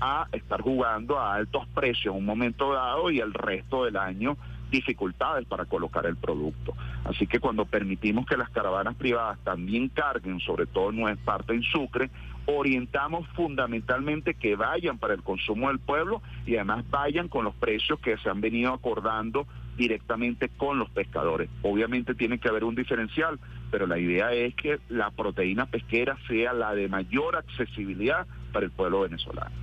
a 0.00 0.28
estar 0.32 0.60
jugando 0.60 1.18
a 1.18 1.34
altos 1.34 1.66
precios 1.74 2.14
en 2.14 2.20
un 2.20 2.24
momento 2.24 2.72
dado 2.72 3.10
y 3.10 3.18
el 3.18 3.34
resto 3.34 3.84
del 3.84 3.96
año 3.96 4.36
dificultades 4.70 5.46
para 5.46 5.64
colocar 5.64 6.06
el 6.06 6.16
producto. 6.16 6.74
Así 7.04 7.26
que 7.26 7.40
cuando 7.40 7.64
permitimos 7.64 8.26
que 8.26 8.36
las 8.36 8.50
caravanas 8.50 8.94
privadas 8.96 9.38
también 9.42 9.88
carguen, 9.88 10.40
sobre 10.40 10.66
todo 10.66 10.90
en 10.90 10.96
nuestra 10.96 11.24
parte 11.24 11.54
en 11.54 11.62
Sucre, 11.62 12.10
orientamos 12.50 13.28
fundamentalmente 13.34 14.32
que 14.32 14.56
vayan 14.56 14.98
para 14.98 15.12
el 15.12 15.22
consumo 15.22 15.68
del 15.68 15.78
pueblo 15.78 16.22
y 16.46 16.56
además 16.56 16.88
vayan 16.88 17.28
con 17.28 17.44
los 17.44 17.54
precios 17.54 18.00
que 18.00 18.16
se 18.16 18.30
han 18.30 18.40
venido 18.40 18.72
acordando 18.72 19.46
directamente 19.76 20.48
con 20.48 20.78
los 20.78 20.88
pescadores. 20.90 21.50
Obviamente 21.62 22.14
tiene 22.14 22.38
que 22.38 22.48
haber 22.48 22.64
un 22.64 22.74
diferencial, 22.74 23.38
pero 23.70 23.86
la 23.86 23.98
idea 23.98 24.32
es 24.32 24.54
que 24.54 24.78
la 24.88 25.10
proteína 25.10 25.66
pesquera 25.66 26.16
sea 26.26 26.54
la 26.54 26.74
de 26.74 26.88
mayor 26.88 27.36
accesibilidad 27.36 28.26
para 28.50 28.64
el 28.64 28.72
pueblo 28.72 29.02
venezolano. 29.02 29.54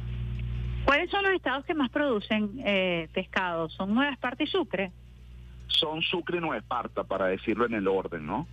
¿Cuáles 0.86 1.10
son 1.10 1.24
los 1.24 1.34
estados 1.34 1.66
que 1.66 1.74
más 1.74 1.90
producen 1.90 2.62
eh, 2.64 3.10
pescado? 3.14 3.68
¿Son 3.70 3.96
Nueva 3.96 4.12
Esparta 4.12 4.44
y 4.44 4.48
Sucre? 4.48 4.92
Son 5.68 6.04
Sucre 6.04 6.38
y 6.38 6.40
Nueva 6.40 6.58
Esparta, 6.58 7.04
para 7.04 7.26
decirlo 7.26 7.66
en 7.66 7.74
el 7.74 7.88
orden, 7.88 8.28
¿no? 8.28 8.48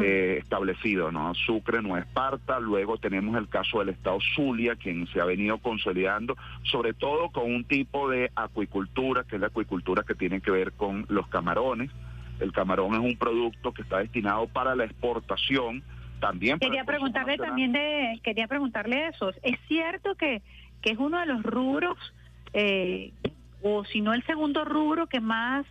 Eh, 0.00 0.38
establecido, 0.40 1.12
¿no? 1.12 1.34
Sucre, 1.34 1.82
Nueva 1.82 2.00
Esparta, 2.00 2.60
luego 2.60 2.98
tenemos 2.98 3.36
el 3.36 3.48
caso 3.48 3.80
del 3.80 3.90
estado 3.90 4.18
Zulia, 4.34 4.76
quien 4.76 5.06
se 5.08 5.20
ha 5.20 5.24
venido 5.24 5.58
consolidando, 5.58 6.36
sobre 6.64 6.94
todo 6.94 7.30
con 7.30 7.52
un 7.52 7.64
tipo 7.64 8.08
de 8.08 8.30
acuicultura, 8.34 9.24
que 9.24 9.36
es 9.36 9.40
la 9.40 9.48
acuicultura 9.48 10.02
que 10.02 10.14
tiene 10.14 10.40
que 10.40 10.50
ver 10.50 10.72
con 10.72 11.06
los 11.08 11.26
camarones. 11.28 11.90
El 12.40 12.52
camarón 12.52 12.94
es 12.94 13.00
un 13.00 13.16
producto 13.16 13.72
que 13.72 13.82
está 13.82 13.98
destinado 13.98 14.46
para 14.48 14.74
la 14.74 14.84
exportación, 14.84 15.82
también 16.20 16.58
quería 16.58 16.84
preguntarle 16.84 17.36
también 17.36 17.72
de 17.72 18.18
quería 18.22 18.48
preguntarle 18.48 19.08
eso 19.08 19.32
es 19.42 19.58
cierto 19.68 20.14
que 20.14 20.40
que 20.86 20.92
es 20.92 20.98
uno 20.98 21.18
de 21.18 21.26
los 21.26 21.42
rubros, 21.42 21.98
eh, 22.52 23.12
o 23.62 23.84
si 23.84 24.00
no 24.00 24.14
el 24.14 24.24
segundo 24.24 24.64
rubro 24.64 25.06
que 25.06 25.20
más 25.20 25.66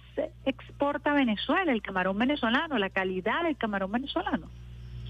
exporta 0.46 1.14
Venezuela, 1.14 1.72
el 1.72 1.82
camarón 1.82 2.18
venezolano, 2.18 2.78
la 2.78 2.90
calidad 2.90 3.44
del 3.44 3.58
camarón 3.58 3.92
venezolano. 3.92 4.50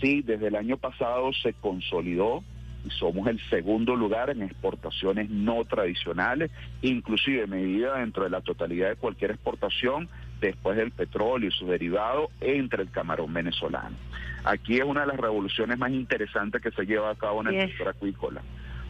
Sí, 0.02 0.22
desde 0.22 0.48
el 0.48 0.56
año 0.56 0.78
pasado 0.78 1.32
se 1.34 1.54
consolidó 1.54 2.44
y 2.86 2.90
somos 2.92 3.28
el 3.28 3.40
segundo 3.50 3.96
lugar 3.96 4.30
en 4.30 4.44
exportaciones 4.44 5.30
no 5.30 5.64
tradicionales, 5.66 6.52
inclusive 6.82 7.48
medida 7.48 7.98
dentro 7.98 8.24
de 8.24 8.30
la 8.30 8.42
totalidad 8.42 8.90
de 8.90 8.96
cualquier 8.96 9.32
exportación 9.32 10.08
después 10.40 10.78
del 10.78 10.92
petróleo 10.92 11.50
y 11.50 11.52
su 11.52 11.66
derivado 11.66 12.30
entre 12.42 12.84
el 12.84 12.92
camarón 12.92 13.34
venezolano. 13.34 13.96
Aquí 14.44 14.78
es 14.78 14.84
una 14.84 15.02
de 15.02 15.08
las 15.08 15.18
revoluciones 15.18 15.80
más 15.80 15.92
interesantes 15.92 16.62
que 16.62 16.72
se 16.72 16.86
lleva 16.86 17.10
a 17.10 17.16
cabo 17.16 17.42
en 17.42 17.56
el 17.56 17.70
sector 17.70 17.88
acuícola 17.88 18.42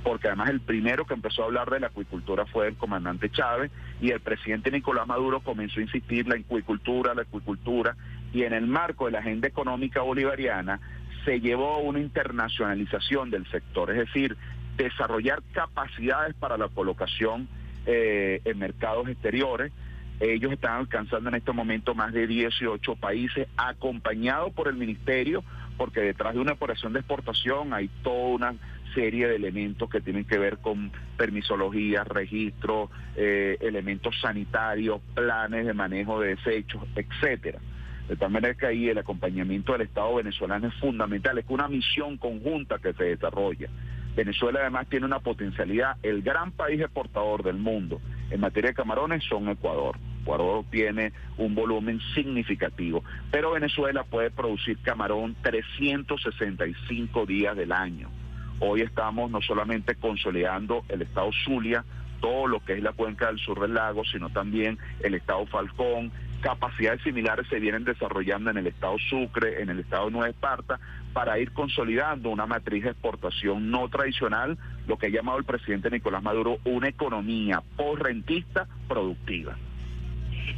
porque 0.06 0.28
además 0.28 0.52
el 0.52 0.62
primero 0.62 1.04
que 1.06 1.16
empezó 1.16 1.42
a 1.42 1.46
hablar 1.46 1.72
de 1.72 1.80
la 1.80 1.88
acuicultura 1.88 2.46
fue 2.46 2.68
el 2.68 2.76
comandante 2.76 3.32
Chávez 3.32 3.72
y 4.00 4.12
el 4.12 4.20
presidente 4.20 4.70
Nicolás 4.70 5.08
Maduro 5.08 5.40
comenzó 5.40 5.80
a 5.80 5.84
insistir 5.84 6.28
la 6.28 6.36
acuicultura, 6.36 7.16
la 7.16 7.24
acuicultura, 7.24 7.98
y 8.32 8.44
en 8.44 8.54
el 8.54 8.68
marco 8.68 9.08
de 9.08 9.14
la 9.14 9.20
agenda 9.20 9.48
económica 9.48 10.02
bolivariana 10.02 10.80
se 11.26 11.42
llevó 11.42 11.80
una 11.80 12.00
internacionalización 12.00 13.32
del 13.32 13.50
sector, 13.50 13.90
es 13.90 13.98
decir, 13.98 14.38
desarrollar 14.78 15.42
capacidades 15.54 16.36
para 16.36 16.56
la 16.56 16.68
colocación 16.68 17.48
eh, 17.88 18.42
en 18.46 18.60
mercados 18.60 19.10
exteriores. 19.10 19.72
Ellos 20.20 20.52
están 20.52 20.74
alcanzando 20.82 21.30
en 21.30 21.36
este 21.36 21.52
momento 21.52 21.96
más 21.96 22.14
de 22.14 22.28
18 22.28 22.96
países, 22.98 23.48
acompañados 23.58 24.54
por 24.54 24.68
el 24.68 24.76
ministerio, 24.76 25.44
porque 25.78 26.02
detrás 26.02 26.36
de 26.36 26.42
una 26.42 26.54
operación 26.54 26.94
de 26.94 27.00
exportación 27.00 27.74
hay 27.74 27.90
toda 28.04 28.28
una 28.36 28.56
serie 28.96 29.28
de 29.28 29.36
elementos 29.36 29.90
que 29.90 30.02
tienen 30.02 30.26
que 30.26 30.40
ver 30.40 30.58
con 30.58 30.92
permisología, 31.18 32.04
registro, 32.04 32.90
eh, 33.16 33.58
elementos 33.62 34.20
sanitarios, 34.20 35.02
planes 35.14 35.68
de 35.68 35.74
manejo 35.74 36.20
de 36.22 36.30
desechos, 36.30 36.82
etcétera. 36.96 37.60
De 38.08 38.16
tal 38.16 38.32
manera 38.32 38.54
que 38.54 38.66
ahí 38.66 38.90
el 38.90 38.98
acompañamiento 38.98 39.74
del 39.74 39.82
Estado 39.82 40.16
venezolano 40.16 40.68
es 40.68 40.74
fundamental, 40.76 41.38
es 41.38 41.46
una 41.50 41.68
misión 41.68 42.18
conjunta 42.18 42.80
que 42.80 42.94
se 42.94 43.04
desarrolla. 43.04 43.70
Venezuela 44.16 44.62
además 44.62 44.88
tiene 44.88 45.06
una 45.06 45.20
potencialidad, 45.20 45.98
el 46.02 46.22
gran 46.22 46.52
país 46.52 46.80
exportador 46.80 47.44
del 47.44 47.58
mundo 47.58 48.00
en 48.30 48.40
materia 48.40 48.70
de 48.70 48.76
camarones 48.76 49.24
son 49.24 49.50
Ecuador. 49.50 49.98
Ecuador 50.22 50.66
tiene 50.72 51.14
un 51.38 51.54
volumen 51.54 52.00
significativo, 52.16 53.04
pero 53.32 53.52
Venezuela 53.52 54.04
puede 54.04 54.32
producir 54.32 54.80
camarón 54.80 55.36
365 55.42 57.26
días 57.26 57.56
del 57.56 57.72
año. 57.72 58.10
Hoy 58.60 58.82
estamos 58.82 59.30
no 59.32 59.42
solamente 59.42 59.96
consolidando 59.96 60.84
el 60.90 61.02
estado 61.02 61.30
Zulia, 61.46 61.84
todo 62.22 62.48
lo 62.48 62.60
que 62.64 62.74
es 62.74 62.84
la 62.84 62.94
cuenca 62.94 63.28
del 63.28 63.40
sur 63.40 63.60
del 63.60 63.74
lago, 63.74 64.04
sino 64.06 64.30
también 64.30 64.78
el 65.02 65.14
estado 65.14 65.46
Falcón. 65.46 66.12
Capacidades 66.42 67.02
similares 67.02 67.48
se 67.50 67.60
vienen 67.60 67.84
desarrollando 67.84 68.50
en 68.52 68.58
el 68.58 68.68
estado 68.68 68.98
Sucre, 69.10 69.62
en 69.62 69.70
el 69.70 69.80
estado 69.80 70.10
Nueva 70.10 70.30
Esparta, 70.30 70.80
para 71.14 71.40
ir 71.40 71.52
consolidando 71.52 72.30
una 72.30 72.46
matriz 72.46 72.84
de 72.84 72.92
exportación 72.92 73.72
no 73.72 73.90
tradicional, 73.90 74.58
lo 74.88 74.98
que 74.98 75.08
ha 75.08 75.10
llamado 75.10 75.38
el 75.38 75.46
presidente 75.46 75.90
Nicolás 75.90 76.24
Maduro 76.24 76.58
una 76.66 76.88
economía 76.88 77.62
post-rentista 77.76 78.68
productiva. 78.88 79.58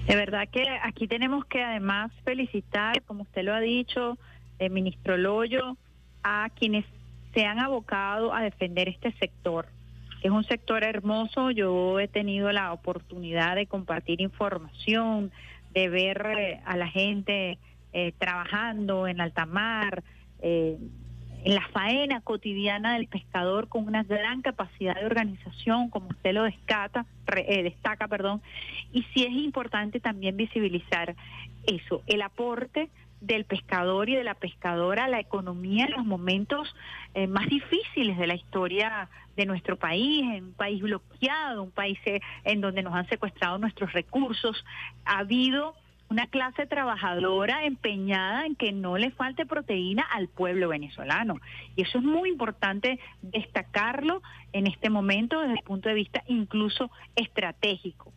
De 0.08 0.16
verdad 0.16 0.48
que 0.52 0.64
aquí 0.84 1.08
tenemos 1.08 1.46
que 1.46 1.64
además 1.64 2.12
felicitar, 2.24 3.02
como 3.04 3.24
usted 3.24 3.44
lo 3.44 3.54
ha 3.54 3.60
dicho, 3.60 4.18
el 4.60 4.72
ministro 4.72 5.18
Loyo, 5.18 5.78
a 6.24 6.50
quienes 6.58 6.86
se 7.38 7.46
han 7.46 7.60
abocado 7.60 8.34
a 8.34 8.42
defender 8.42 8.90
este 8.90 9.12
sector 9.20 9.68
es 10.24 10.32
un 10.32 10.44
sector 10.44 10.84
hermoso. 10.84 11.52
Yo 11.52 12.00
he 12.00 12.08
tenido 12.08 12.52
la 12.52 12.74
oportunidad 12.74 13.56
de 13.56 13.68
compartir 13.68 14.22
información, 14.22 15.32
de 15.72 15.90
ver 15.90 16.26
eh, 16.36 16.62
a 16.66 16.76
la 16.76 16.88
gente 16.88 17.60
eh, 17.94 18.14
trabajando 18.18 19.08
en 19.08 19.22
alta 19.22 19.46
mar, 19.46 20.04
eh, 20.42 20.80
en 21.44 21.54
la 21.54 21.68
faena 21.68 22.22
cotidiana 22.22 22.96
del 22.96 23.08
pescador 23.08 23.70
con 23.70 23.86
una 23.86 24.02
gran 24.02 24.42
capacidad 24.42 24.96
de 24.96 25.06
organización, 25.06 25.92
como 25.92 26.08
usted 26.08 26.34
lo 26.34 26.44
descata, 26.44 27.06
destaca, 27.46 28.08
perdón. 28.08 28.42
Y 28.92 29.04
sí 29.14 29.24
es 29.24 29.32
importante 29.32 30.00
también 30.00 30.36
visibilizar 30.36 31.16
eso, 31.68 32.02
el 32.08 32.24
aporte 32.24 32.90
del 33.22 33.46
pescador 33.46 34.10
y 34.10 34.16
de 34.16 34.24
la 34.24 34.36
pescadora 34.36 35.08
la 35.08 35.20
economía 35.20 35.86
en 35.86 35.92
los 35.92 36.06
momentos 36.06 36.76
eh, 37.14 37.28
más 37.28 37.48
difíciles 37.48 38.18
de 38.18 38.28
la 38.28 38.36
historia 38.36 39.10
de 39.36 39.46
nuestro 39.46 39.78
país, 39.78 40.22
en 40.22 40.46
un 40.46 40.54
país 40.54 40.82
bloqueado, 40.82 41.64
un 41.64 41.72
país 41.72 42.00
eh, 42.06 42.20
en 42.44 42.62
donde 42.62 42.84
nos 42.84 42.94
han 42.94 43.08
secuestrado 43.08 43.58
nuestros 43.58 43.94
recursos. 43.94 44.64
Ha 45.06 45.20
habido 45.20 45.76
una 46.10 46.28
clase 46.28 46.66
trabajadora 46.66 47.66
empeñada 47.66 48.46
en 48.46 48.56
que 48.56 48.72
no 48.72 48.98
le 48.98 49.12
falte 49.12 49.46
proteína 49.46 50.04
al 50.04 50.28
pueblo 50.28 50.70
venezolano. 50.70 51.36
Y 51.76 51.82
eso 51.82 51.98
es 51.98 52.04
muy 52.04 52.30
importante 52.30 53.00
destacarlo 53.22 54.22
en 54.54 54.68
este 54.68 54.90
momento 54.90 55.42
desde 55.42 55.56
el 55.56 55.64
punto 55.64 55.90
de 55.90 55.96
vista 55.96 56.24
incluso 56.28 56.90
estratégico. 57.16 58.14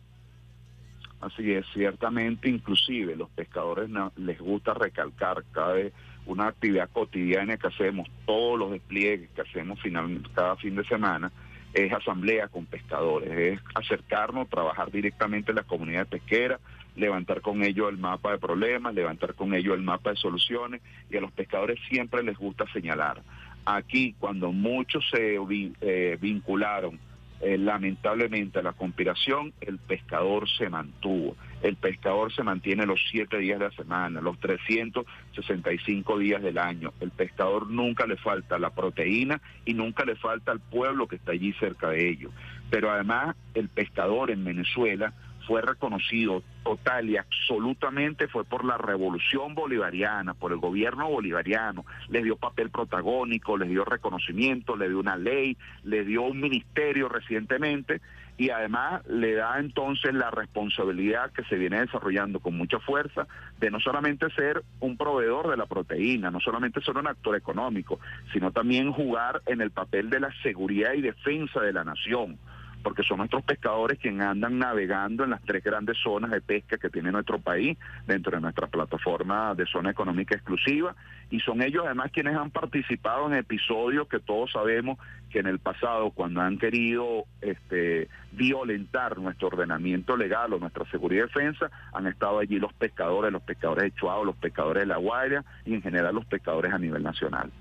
Así 1.21 1.51
es, 1.53 1.67
ciertamente, 1.71 2.49
inclusive 2.49 3.15
los 3.15 3.29
pescadores 3.29 3.89
les 4.17 4.39
gusta 4.39 4.73
recalcar 4.73 5.43
cada 5.51 5.73
vez 5.73 5.93
una 6.25 6.47
actividad 6.47 6.89
cotidiana 6.89 7.57
que 7.57 7.67
hacemos, 7.67 8.09
todos 8.25 8.57
los 8.57 8.71
despliegues 8.71 9.29
que 9.35 9.41
hacemos 9.41 9.79
finalmente 9.81 10.29
cada 10.33 10.55
fin 10.55 10.75
de 10.75 10.83
semana, 10.85 11.31
es 11.73 11.93
asamblea 11.93 12.47
con 12.47 12.65
pescadores, 12.65 13.29
es 13.31 13.59
acercarnos, 13.75 14.49
trabajar 14.49 14.91
directamente 14.91 15.51
en 15.51 15.57
la 15.57 15.63
comunidad 15.63 16.07
pesquera, 16.07 16.59
levantar 16.95 17.41
con 17.41 17.63
ellos 17.63 17.89
el 17.89 17.97
mapa 17.97 18.31
de 18.31 18.39
problemas, 18.39 18.93
levantar 18.93 19.35
con 19.35 19.53
ellos 19.53 19.75
el 19.75 19.83
mapa 19.83 20.09
de 20.09 20.15
soluciones, 20.17 20.81
y 21.09 21.17
a 21.17 21.21
los 21.21 21.31
pescadores 21.31 21.79
siempre 21.87 22.23
les 22.23 22.37
gusta 22.37 22.65
señalar. 22.73 23.21
Aquí, 23.63 24.15
cuando 24.19 24.51
muchos 24.51 25.07
se 25.11 25.37
eh, 25.81 26.17
vincularon 26.19 26.99
eh, 27.41 27.57
lamentablemente 27.57 28.61
la 28.61 28.73
conspiración, 28.73 29.53
el 29.61 29.79
pescador 29.79 30.47
se 30.47 30.69
mantuvo. 30.69 31.35
El 31.63 31.75
pescador 31.75 32.31
se 32.33 32.43
mantiene 32.43 32.85
los 32.85 32.99
siete 33.09 33.37
días 33.37 33.59
de 33.59 33.65
la 33.65 33.75
semana, 33.75 34.21
los 34.21 34.39
365 34.39 36.19
días 36.19 36.41
del 36.41 36.59
año. 36.59 36.93
El 36.99 37.09
pescador 37.11 37.67
nunca 37.67 38.05
le 38.05 38.17
falta 38.17 38.59
la 38.59 38.69
proteína 38.69 39.41
y 39.65 39.73
nunca 39.73 40.05
le 40.05 40.15
falta 40.15 40.51
al 40.51 40.59
pueblo 40.59 41.07
que 41.07 41.15
está 41.15 41.31
allí 41.31 41.53
cerca 41.53 41.89
de 41.89 42.09
ellos. 42.09 42.31
Pero 42.69 42.91
además, 42.91 43.35
el 43.55 43.69
pescador 43.69 44.29
en 44.29 44.43
Venezuela 44.43 45.13
fue 45.51 45.61
reconocido 45.61 46.43
total 46.63 47.09
y 47.09 47.17
absolutamente 47.17 48.29
fue 48.29 48.45
por 48.45 48.63
la 48.63 48.77
revolución 48.77 49.53
bolivariana, 49.53 50.33
por 50.33 50.53
el 50.53 50.59
gobierno 50.59 51.09
bolivariano, 51.09 51.83
le 52.07 52.23
dio 52.23 52.37
papel 52.37 52.69
protagónico, 52.69 53.57
le 53.57 53.67
dio 53.67 53.83
reconocimiento, 53.83 54.77
le 54.77 54.87
dio 54.87 54.97
una 54.97 55.17
ley, 55.17 55.57
le 55.83 56.05
dio 56.05 56.21
un 56.21 56.39
ministerio 56.39 57.09
recientemente 57.09 57.99
y 58.37 58.49
además 58.49 59.05
le 59.07 59.33
da 59.33 59.59
entonces 59.59 60.13
la 60.13 60.31
responsabilidad 60.31 61.33
que 61.33 61.43
se 61.43 61.57
viene 61.57 61.81
desarrollando 61.81 62.39
con 62.39 62.55
mucha 62.55 62.79
fuerza 62.79 63.27
de 63.59 63.71
no 63.71 63.81
solamente 63.81 64.29
ser 64.29 64.63
un 64.79 64.95
proveedor 64.95 65.49
de 65.49 65.57
la 65.57 65.65
proteína, 65.65 66.31
no 66.31 66.39
solamente 66.39 66.79
ser 66.79 66.95
un 66.95 67.07
actor 67.07 67.35
económico, 67.35 67.99
sino 68.31 68.51
también 68.51 68.93
jugar 68.93 69.41
en 69.47 69.59
el 69.59 69.71
papel 69.71 70.09
de 70.09 70.21
la 70.21 70.33
seguridad 70.43 70.93
y 70.93 71.01
defensa 71.01 71.59
de 71.59 71.73
la 71.73 71.83
nación 71.83 72.39
porque 72.81 73.03
son 73.03 73.17
nuestros 73.17 73.43
pescadores 73.43 73.99
quienes 73.99 74.25
andan 74.25 74.59
navegando 74.59 75.23
en 75.23 75.31
las 75.31 75.41
tres 75.41 75.63
grandes 75.63 75.97
zonas 75.97 76.31
de 76.31 76.41
pesca 76.41 76.77
que 76.77 76.89
tiene 76.89 77.11
nuestro 77.11 77.39
país 77.39 77.77
dentro 78.07 78.35
de 78.35 78.41
nuestra 78.41 78.67
plataforma 78.67 79.55
de 79.55 79.65
zona 79.65 79.91
económica 79.91 80.35
exclusiva 80.35 80.95
y 81.29 81.39
son 81.39 81.61
ellos 81.61 81.83
además 81.85 82.11
quienes 82.11 82.35
han 82.35 82.51
participado 82.51 83.27
en 83.27 83.35
episodios 83.35 84.07
que 84.07 84.19
todos 84.19 84.51
sabemos 84.51 84.97
que 85.29 85.39
en 85.39 85.47
el 85.47 85.59
pasado 85.59 86.11
cuando 86.11 86.41
han 86.41 86.57
querido 86.57 87.25
este, 87.41 88.09
violentar 88.31 89.17
nuestro 89.17 89.47
ordenamiento 89.47 90.17
legal 90.17 90.53
o 90.53 90.59
nuestra 90.59 90.85
seguridad 90.91 91.25
y 91.25 91.27
defensa 91.27 91.71
han 91.93 92.07
estado 92.07 92.39
allí 92.39 92.59
los 92.59 92.73
pescadores, 92.73 93.31
los 93.31 93.43
pescadores 93.43 93.85
de 93.85 93.99
Chuao, 93.99 94.25
los 94.25 94.35
pescadores 94.35 94.83
de 94.83 94.87
La 94.87 94.97
Guaira 94.97 95.43
y 95.65 95.73
en 95.73 95.81
general 95.81 96.15
los 96.15 96.25
pescadores 96.25 96.73
a 96.73 96.77
nivel 96.77 97.03
nacional. 97.03 97.51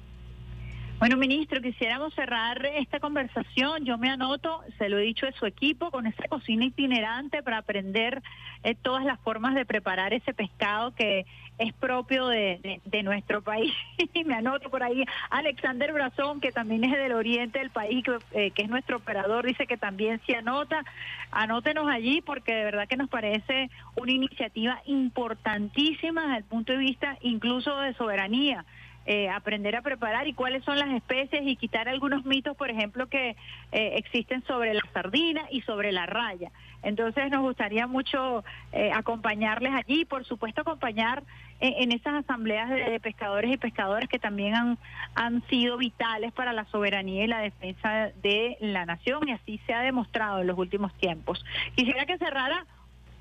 Bueno, 1.01 1.17
ministro, 1.17 1.63
quisiéramos 1.63 2.13
cerrar 2.13 2.67
esta 2.67 3.01
conversación. 3.01 3.87
Yo 3.87 3.97
me 3.97 4.11
anoto, 4.11 4.63
se 4.77 4.91
lo 4.91 4.99
he 4.99 5.03
dicho 5.03 5.25
de 5.25 5.33
su 5.33 5.47
equipo, 5.47 5.91
con 5.91 6.07
esa 6.07 6.29
cocina 6.29 6.67
itinerante 6.67 7.43
para 7.43 7.57
aprender 7.57 8.23
eh, 8.65 8.75
todas 8.75 9.07
las 9.07 9.19
formas 9.21 9.55
de 9.55 9.65
preparar 9.65 10.13
ese 10.13 10.35
pescado 10.35 10.95
que 10.95 11.25
es 11.57 11.73
propio 11.73 12.27
de, 12.27 12.83
nuestro 13.03 13.41
país. 13.41 13.73
me 14.27 14.35
anoto 14.35 14.69
por 14.69 14.83
ahí. 14.83 15.03
Alexander 15.31 15.91
Brazón, 15.95 16.39
que 16.39 16.53
también 16.53 16.85
es 16.85 16.93
del 16.93 17.13
oriente 17.13 17.61
del 17.61 17.71
país, 17.71 18.05
que, 18.05 18.19
eh, 18.33 18.51
que 18.51 18.65
es 18.65 18.69
nuestro 18.69 18.99
operador, 18.99 19.47
dice 19.47 19.67
que 19.67 19.79
también 19.79 20.21
se 20.27 20.37
anota. 20.37 20.85
Anótenos 21.31 21.89
allí 21.89 22.21
porque 22.21 22.53
de 22.53 22.65
verdad 22.65 22.87
que 22.87 22.99
nos 22.99 23.09
parece 23.09 23.71
una 23.97 24.13
iniciativa 24.13 24.83
importantísima 24.85 26.25
desde 26.25 26.37
el 26.37 26.45
punto 26.45 26.73
de 26.73 26.79
vista 26.79 27.17
incluso 27.23 27.75
de 27.79 27.95
soberanía. 27.95 28.67
Eh, 29.07 29.31
aprender 29.31 29.75
a 29.77 29.83
preparar 29.83 30.29
y 30.29 30.35
cuáles 30.35 30.63
son 30.63 30.79
las 30.79 30.91
especies 30.91 31.43
y 31.45 31.57
quitar 31.57 31.89
algunos 31.89 32.25
mitos, 32.27 32.55
por 32.57 32.71
ejemplo, 32.71 33.09
que 33.09 33.31
eh, 33.73 33.95
existen 33.97 34.45
sobre 34.45 34.75
la 34.75 34.83
sardina 34.93 35.43
y 35.51 35.63
sobre 35.63 35.91
la 35.91 36.05
raya. 36.05 36.51
Entonces 36.83 37.31
nos 37.31 37.41
gustaría 37.41 37.87
mucho 37.87 38.45
eh, 38.73 38.91
acompañarles 38.93 39.73
allí, 39.73 40.05
por 40.05 40.25
supuesto 40.25 40.61
acompañar 40.61 41.23
en, 41.61 41.93
esas 41.93 42.25
asambleas 42.25 42.71
de, 42.71 43.01
pescadores 43.01 43.53
y 43.53 43.57
pescadoras 43.57 44.09
que 44.09 44.19
también 44.19 44.55
han, 44.55 44.79
han 45.15 45.47
sido 45.49 45.77
vitales 45.77 46.33
para 46.33 46.53
la 46.53 46.65
soberanía 46.67 47.25
y 47.25 47.27
la 47.27 47.41
defensa 47.41 48.11
de 48.23 48.57
la 48.61 48.87
nación 48.87 49.29
y 49.29 49.33
así 49.33 49.61
se 49.67 49.75
ha 49.75 49.81
demostrado 49.81 50.41
en 50.41 50.47
los 50.47 50.57
últimos 50.57 50.95
tiempos. 50.95 51.45
Quisiera 51.75 52.07
que 52.07 52.17
cerrara 52.17 52.65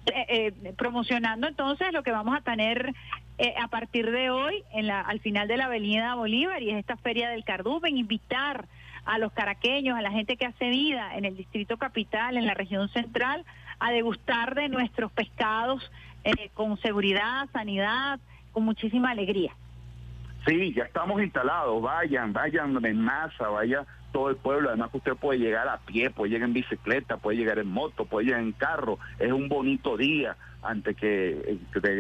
eh, 0.05 0.53
eh, 0.63 0.73
promocionando 0.77 1.47
entonces 1.47 1.91
lo 1.91 2.01
que 2.01 2.11
vamos 2.11 2.35
a 2.35 2.41
tener 2.41 2.93
eh, 3.39 3.56
a 3.60 3.67
partir 3.69 4.12
de 4.12 4.30
hoy 4.30 4.63
en 4.73 4.86
la, 4.86 5.02
al 5.02 5.19
final 5.21 5.47
de 5.47 5.58
la 5.58 5.65
Avenida 5.65 6.13
Bolívar 6.15 6.62
y 6.62 6.71
es 6.71 6.78
esta 6.78 6.97
Feria 6.97 7.30
del 7.30 7.43
Cardumen, 7.43 7.97
invitar 7.97 8.65
a 9.06 9.17
los 9.17 9.32
caraqueños, 9.32 9.97
a 9.97 10.02
la 10.02 10.12
gente 10.12 10.38
que 10.38 10.45
hace 10.45 10.69
vida 10.69 11.15
en 11.15 11.25
el 11.25 11.36
Distrito 11.36 11.78
Capital, 11.78 12.38
en 12.38 12.45
la 12.45 12.54
región 12.54 12.89
central, 12.89 13.45
a 13.80 13.91
degustar 13.91 14.56
de 14.56 14.69
nuestros 14.69 15.12
pescados 15.12 15.89
con 16.54 16.78
seguridad, 16.82 17.47
sanidad, 17.54 18.19
con 18.52 18.65
muchísima 18.65 19.12
alegría. 19.12 19.54
Sí, 20.45 20.73
ya 20.73 20.84
estamos 20.84 21.21
instalados, 21.21 21.82
vayan, 21.82 22.34
vayan 22.34 22.86
en 22.86 23.02
masa, 23.02 23.47
vaya 23.47 23.86
todo 24.11 24.29
el 24.29 24.35
pueblo, 24.35 24.69
además 24.69 24.91
que 24.91 24.97
usted 24.97 25.15
puede 25.15 25.39
llegar 25.39 25.67
a 25.67 25.79
pie, 25.79 26.09
puede 26.09 26.31
llegar 26.31 26.47
en 26.47 26.53
bicicleta, 26.53 27.17
puede 27.17 27.37
llegar 27.37 27.59
en 27.59 27.67
moto, 27.67 28.05
puede 28.05 28.27
llegar 28.27 28.41
en 28.41 28.51
carro, 28.51 28.99
es 29.19 29.31
un 29.31 29.49
bonito 29.49 29.97
día 29.97 30.35
ante 30.61 30.93
que, 30.93 31.57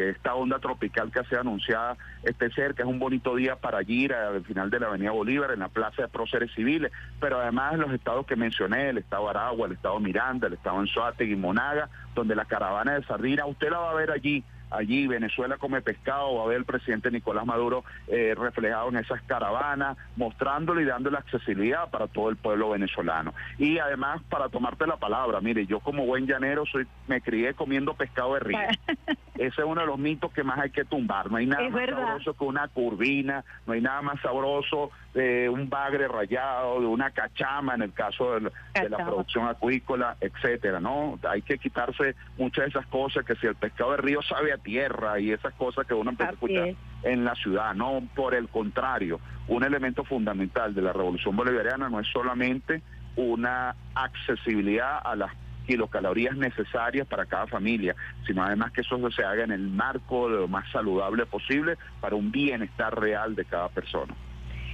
esta 0.09 0.35
onda 0.35 0.59
tropical 0.59 1.11
que 1.11 1.19
ha 1.19 1.23
sido 1.23 1.41
anunciada 1.41 1.95
esté 2.23 2.51
cerca, 2.51 2.83
es 2.83 2.89
un 2.89 2.99
bonito 2.99 3.35
día 3.35 3.55
para 3.55 3.81
ir 3.83 4.13
al 4.13 4.43
final 4.43 4.69
de 4.69 4.79
la 4.79 4.87
Avenida 4.87 5.11
Bolívar, 5.11 5.51
en 5.51 5.59
la 5.59 5.69
Plaza 5.69 6.01
de 6.03 6.07
Próceres 6.09 6.51
Civiles, 6.53 6.91
pero 7.19 7.39
además 7.39 7.77
los 7.77 7.91
estados 7.93 8.25
que 8.25 8.35
mencioné, 8.35 8.89
el 8.89 8.97
estado 8.97 9.29
Aragua, 9.29 9.67
el 9.67 9.73
estado 9.73 9.99
Miranda, 9.99 10.47
el 10.47 10.53
estado 10.53 10.79
Anzuategui 10.79 11.33
y 11.33 11.37
Monaga, 11.37 11.89
donde 12.15 12.35
la 12.35 12.45
caravana 12.45 12.95
de 12.95 13.03
sardina, 13.05 13.45
usted 13.45 13.69
la 13.69 13.79
va 13.79 13.91
a 13.91 13.95
ver 13.95 14.11
allí 14.11 14.43
allí 14.69 15.07
Venezuela 15.07 15.57
come 15.57 15.81
pescado, 15.81 16.35
va 16.35 16.43
a 16.43 16.47
ver 16.47 16.57
el 16.57 16.65
presidente 16.65 17.11
Nicolás 17.11 17.45
Maduro 17.45 17.83
eh, 18.07 18.35
reflejado 18.37 18.89
en 18.89 18.97
esas 18.97 19.21
caravanas, 19.23 19.97
mostrándole 20.15 20.83
y 20.83 20.85
dándole 20.85 21.17
accesibilidad 21.17 21.89
para 21.89 22.07
todo 22.07 22.29
el 22.29 22.37
pueblo 22.37 22.69
venezolano. 22.71 23.33
Y 23.57 23.79
además, 23.79 24.21
para 24.29 24.49
tomarte 24.49 24.85
la 24.87 24.97
palabra, 24.97 25.41
mire, 25.41 25.65
yo 25.65 25.79
como 25.79 26.05
buen 26.05 26.27
llanero 26.27 26.65
soy, 26.65 26.87
me 27.07 27.21
crié 27.21 27.53
comiendo 27.53 27.93
pescado 27.93 28.33
de 28.35 28.39
río. 28.41 28.59
Ese 29.35 29.61
es 29.61 29.65
uno 29.65 29.81
de 29.81 29.87
los 29.87 29.97
mitos 29.97 30.33
que 30.33 30.43
más 30.43 30.59
hay 30.59 30.69
que 30.69 30.83
tumbar. 30.83 31.31
No 31.31 31.37
hay 31.37 31.45
nada 31.45 31.69
más 31.69 31.89
sabroso 31.89 32.33
que 32.33 32.43
una 32.43 32.67
curvina, 32.67 33.45
no 33.65 33.73
hay 33.73 33.81
nada 33.81 34.01
más 34.01 34.21
sabroso 34.21 34.91
de 35.13 35.49
un 35.49 35.69
bagre 35.69 36.07
rayado, 36.07 36.79
de 36.81 36.85
una 36.85 37.11
cachama 37.11 37.75
en 37.75 37.81
el 37.81 37.93
caso 37.93 38.39
de, 38.39 38.51
la 38.89 38.97
producción 38.97 39.47
acuícola, 39.47 40.15
etcétera, 40.21 40.79
¿no? 40.79 41.19
Hay 41.27 41.41
que 41.41 41.57
quitarse 41.57 42.15
muchas 42.37 42.65
de 42.65 42.69
esas 42.69 42.85
cosas 42.87 43.25
que 43.25 43.35
si 43.35 43.47
el 43.47 43.55
pescado 43.55 43.91
de 43.91 43.97
río 43.97 44.21
sabe 44.21 44.53
a 44.53 44.57
tierra 44.57 45.19
y 45.19 45.31
esas 45.31 45.53
cosas 45.55 45.87
que 45.87 45.93
uno 45.93 46.11
empieza 46.11 46.31
a 46.31 46.33
escuchar 46.33 46.75
en 47.03 47.25
la 47.25 47.35
ciudad, 47.35 47.73
no 47.73 48.03
por 48.15 48.35
el 48.35 48.49
contrario, 48.49 49.19
un 49.47 49.63
elemento 49.63 50.03
fundamental 50.03 50.75
de 50.75 50.81
la 50.81 50.93
revolución 50.93 51.35
bolivariana 51.35 51.89
no 51.89 51.99
es 51.99 52.07
solamente 52.07 52.83
una 53.15 53.75
accesibilidad 53.95 54.99
a 55.03 55.15
las 55.15 55.31
kilocalorías 55.65 56.35
necesarias 56.35 57.07
para 57.07 57.25
cada 57.25 57.45
familia, 57.47 57.95
sino 58.25 58.43
además 58.43 58.71
que 58.71 58.81
eso 58.81 58.97
se 59.11 59.23
haga 59.23 59.43
en 59.43 59.51
el 59.51 59.69
marco 59.69 60.29
de 60.29 60.37
lo 60.37 60.47
más 60.47 60.69
saludable 60.71 61.25
posible 61.25 61.77
para 61.99 62.15
un 62.15 62.31
bienestar 62.31 62.99
real 62.99 63.35
de 63.35 63.45
cada 63.45 63.69
persona. 63.69 64.15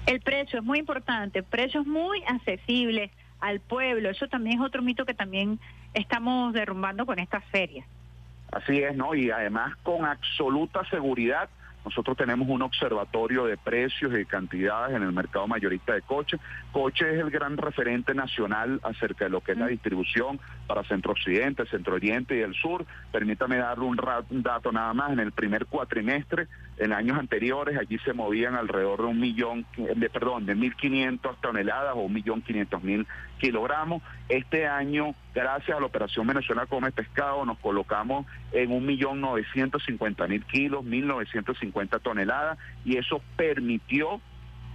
El 0.05 0.21
precio 0.21 0.59
es 0.59 0.65
muy 0.65 0.79
importante, 0.79 1.41
precios 1.41 1.87
muy 1.87 2.23
accesibles 2.27 3.11
al 3.39 3.59
pueblo, 3.59 4.09
eso 4.09 4.27
también 4.27 4.59
es 4.59 4.65
otro 4.65 4.81
mito 4.81 5.05
que 5.05 5.13
también 5.13 5.59
estamos 5.93 6.53
derrumbando 6.53 7.05
con 7.05 7.19
estas 7.19 7.43
ferias. 7.45 7.87
Así 8.51 8.77
es, 8.77 8.95
¿no? 8.95 9.15
Y 9.15 9.31
además 9.31 9.75
con 9.83 10.05
absoluta 10.05 10.87
seguridad 10.89 11.49
nosotros 11.85 12.17
tenemos 12.17 12.49
un 12.49 12.63
observatorio 12.63 13.45
de 13.45 13.57
precios 13.57 14.17
y 14.17 14.25
cantidades 14.25 14.95
en 14.95 15.03
el 15.03 15.11
mercado 15.11 15.47
mayorista 15.47 15.93
de 15.93 16.01
coches. 16.01 16.39
Coche 16.71 17.13
es 17.13 17.19
el 17.19 17.29
gran 17.29 17.57
referente 17.57 18.15
nacional 18.15 18.79
acerca 18.83 19.25
de 19.25 19.29
lo 19.29 19.41
que 19.41 19.51
es 19.51 19.57
la 19.57 19.67
distribución 19.67 20.39
para 20.65 20.83
Centro 20.83 21.11
Occidente, 21.11 21.65
Centro 21.67 21.95
Oriente 21.95 22.37
y 22.37 22.41
el 22.41 22.55
Sur. 22.55 22.85
Permítame 23.11 23.57
darle 23.57 23.85
un, 23.85 23.97
dato 24.41 24.71
nada 24.71 24.93
más. 24.93 25.11
En 25.11 25.19
el 25.19 25.31
primer 25.31 25.67
cuatrimestre, 25.67 26.47
en 26.77 26.91
años 26.91 27.19
anteriores, 27.19 27.77
allí 27.77 27.99
se 27.99 28.13
movían 28.13 28.55
alrededor 28.55 29.01
de 29.01 29.07
un 29.07 29.19
millón, 29.19 29.65
de, 29.77 30.09
perdón, 30.09 30.47
de 30.47 30.55
1.500 30.55 31.35
toneladas 31.39 31.93
o 31.95 31.99
un 31.99 32.13
millón 32.13 32.41
quinientos 32.41 32.81
mil 32.83 33.05
kilogramos. 33.39 34.01
Este 34.29 34.67
año, 34.67 35.15
gracias 35.33 35.77
a 35.77 35.79
la 35.79 35.85
operación 35.85 36.27
Venezuela 36.27 36.65
Come 36.65 36.91
Pescado, 36.91 37.45
nos 37.45 37.59
colocamos 37.59 38.25
en 38.51 38.71
un 38.71 38.85
millón 38.85 39.21
novecientos 39.21 39.83
cincuenta 39.85 40.27
mil 40.27 40.43
kilos, 40.45 40.83
mil 40.83 41.05
novecientos 41.05 41.57
cincuenta 41.59 41.99
toneladas, 41.99 42.57
y 42.83 42.97
eso 42.97 43.21
permitió 43.35 44.21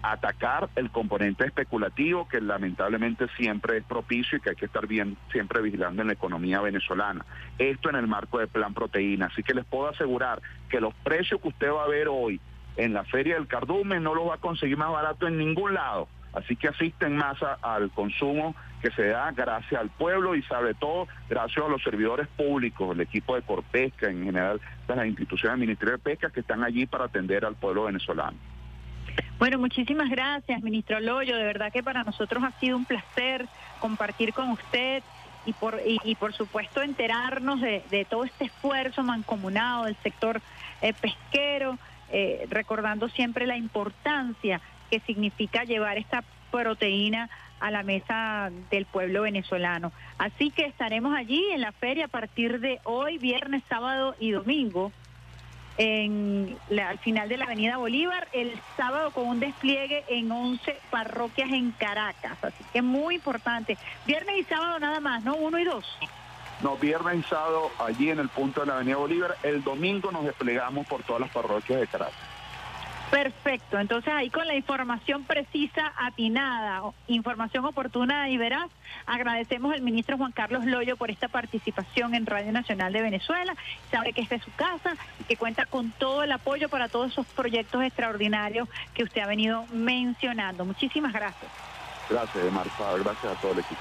atacar 0.02 0.70
el 0.76 0.90
componente 0.90 1.44
especulativo 1.44 2.26
que 2.26 2.40
lamentablemente 2.40 3.26
siempre 3.36 3.76
es 3.76 3.84
propicio 3.84 4.38
y 4.38 4.40
que 4.40 4.50
hay 4.50 4.56
que 4.56 4.64
estar 4.64 4.86
bien 4.86 5.18
siempre 5.30 5.60
vigilando 5.60 6.00
en 6.00 6.08
la 6.08 6.14
economía 6.14 6.60
venezolana. 6.62 7.26
Esto 7.58 7.90
en 7.90 7.96
el 7.96 8.06
marco 8.06 8.38
del 8.38 8.48
plan 8.48 8.72
proteína. 8.72 9.26
Así 9.26 9.42
que 9.42 9.52
les 9.52 9.66
puedo 9.66 9.88
asegurar 9.90 10.40
que 10.70 10.80
los 10.80 10.94
precios 10.94 11.38
que 11.42 11.48
usted 11.48 11.70
va 11.70 11.84
a 11.84 11.88
ver 11.88 12.08
hoy 12.08 12.40
en 12.76 12.94
la 12.94 13.04
feria 13.04 13.34
del 13.34 13.46
cardumen 13.46 14.02
no 14.02 14.14
los 14.14 14.26
va 14.26 14.36
a 14.36 14.38
conseguir 14.38 14.78
más 14.78 14.90
barato 14.90 15.26
en 15.26 15.36
ningún 15.36 15.74
lado. 15.74 16.08
Así 16.32 16.56
que 16.56 16.68
asisten 16.68 17.16
más 17.16 17.38
al 17.62 17.90
consumo 17.90 18.54
que 18.80 18.90
se 18.92 19.08
da 19.08 19.30
gracias 19.32 19.80
al 19.80 19.90
pueblo 19.90 20.34
y 20.34 20.42
sobre 20.42 20.74
todo 20.74 21.08
gracias 21.28 21.64
a 21.64 21.68
los 21.68 21.82
servidores 21.82 22.28
públicos, 22.28 22.94
el 22.94 23.00
equipo 23.00 23.34
de 23.34 23.42
Corpesca, 23.42 24.08
en 24.08 24.24
general 24.24 24.60
las 24.88 25.06
instituciones 25.06 25.58
del 25.58 25.66
Ministerio 25.66 25.92
de 25.92 25.98
Pesca 25.98 26.30
que 26.30 26.40
están 26.40 26.64
allí 26.64 26.86
para 26.86 27.04
atender 27.04 27.44
al 27.44 27.54
pueblo 27.54 27.84
venezolano. 27.84 28.36
Bueno, 29.38 29.58
muchísimas 29.58 30.10
gracias, 30.10 30.62
ministro 30.62 31.00
Loyo. 31.00 31.36
De 31.36 31.44
verdad 31.44 31.72
que 31.72 31.82
para 31.82 32.04
nosotros 32.04 32.42
ha 32.44 32.52
sido 32.60 32.76
un 32.76 32.84
placer 32.84 33.46
compartir 33.80 34.32
con 34.32 34.50
usted 34.50 35.02
y 35.46 35.52
por, 35.54 35.80
y, 35.84 36.14
por 36.16 36.34
supuesto 36.34 36.82
enterarnos 36.82 37.60
de, 37.60 38.06
todo 38.08 38.24
este 38.24 38.44
esfuerzo 38.44 39.02
mancomunado 39.02 39.84
del 39.84 39.96
sector 40.02 40.40
eh, 40.82 40.92
pesquero, 40.92 41.78
eh, 42.12 42.46
recordando 42.50 43.08
siempre 43.08 43.46
la 43.46 43.56
importancia 43.56 44.60
que 44.90 45.00
significa 45.00 45.64
llevar 45.64 45.98
esta 45.98 46.24
proteína 46.50 47.30
a 47.60 47.70
la 47.70 47.82
mesa 47.82 48.50
del 48.70 48.86
pueblo 48.86 49.22
venezolano. 49.22 49.92
Así 50.18 50.50
que 50.50 50.64
estaremos 50.64 51.14
allí 51.16 51.44
en 51.52 51.60
la 51.60 51.72
feria 51.72 52.06
a 52.06 52.08
partir 52.08 52.60
de 52.60 52.80
hoy, 52.84 53.18
viernes, 53.18 53.62
sábado 53.68 54.16
y 54.18 54.30
domingo, 54.30 54.92
al 55.78 56.98
final 56.98 57.28
de 57.28 57.36
la 57.38 57.44
Avenida 57.44 57.76
Bolívar, 57.78 58.28
el 58.32 58.52
sábado 58.76 59.12
con 59.12 59.26
un 59.26 59.40
despliegue 59.40 60.04
en 60.08 60.30
11 60.30 60.76
parroquias 60.90 61.50
en 61.52 61.70
Caracas. 61.72 62.36
Así 62.42 62.64
que 62.72 62.82
muy 62.82 63.14
importante. 63.14 63.78
Viernes 64.06 64.36
y 64.40 64.44
sábado 64.44 64.78
nada 64.78 65.00
más, 65.00 65.24
¿no? 65.24 65.36
Uno 65.36 65.58
y 65.58 65.64
dos. 65.64 65.86
No, 66.62 66.76
viernes 66.76 67.20
y 67.20 67.22
sábado 67.22 67.70
allí 67.78 68.10
en 68.10 68.18
el 68.18 68.28
punto 68.28 68.60
de 68.60 68.66
la 68.66 68.74
Avenida 68.74 68.96
Bolívar. 68.96 69.36
El 69.42 69.64
domingo 69.64 70.12
nos 70.12 70.24
desplegamos 70.24 70.86
por 70.86 71.02
todas 71.02 71.20
las 71.20 71.30
parroquias 71.30 71.80
de 71.80 71.86
Caracas. 71.86 72.29
Perfecto, 73.10 73.80
entonces 73.80 74.12
ahí 74.12 74.30
con 74.30 74.46
la 74.46 74.54
información 74.54 75.24
precisa, 75.24 75.92
atinada, 75.96 76.82
información 77.08 77.64
oportuna 77.64 78.28
y 78.28 78.36
veraz, 78.36 78.70
agradecemos 79.04 79.74
al 79.74 79.82
ministro 79.82 80.16
Juan 80.16 80.30
Carlos 80.30 80.64
Loyo 80.64 80.96
por 80.96 81.10
esta 81.10 81.26
participación 81.26 82.14
en 82.14 82.24
Radio 82.24 82.52
Nacional 82.52 82.92
de 82.92 83.02
Venezuela. 83.02 83.56
Sabe 83.90 84.12
que 84.12 84.20
esta 84.20 84.36
es 84.36 84.42
su 84.44 84.52
casa 84.52 84.94
y 85.18 85.24
que 85.24 85.36
cuenta 85.36 85.66
con 85.66 85.90
todo 85.90 86.22
el 86.22 86.30
apoyo 86.30 86.68
para 86.68 86.88
todos 86.88 87.10
esos 87.10 87.26
proyectos 87.26 87.82
extraordinarios 87.82 88.68
que 88.94 89.02
usted 89.02 89.22
ha 89.22 89.26
venido 89.26 89.66
mencionando. 89.72 90.64
Muchísimas 90.64 91.12
gracias. 91.12 91.50
Gracias, 92.08 92.52
Marta. 92.52 92.96
Gracias 93.02 93.36
a 93.36 93.40
todo 93.40 93.52
el 93.52 93.58
equipo. 93.58 93.80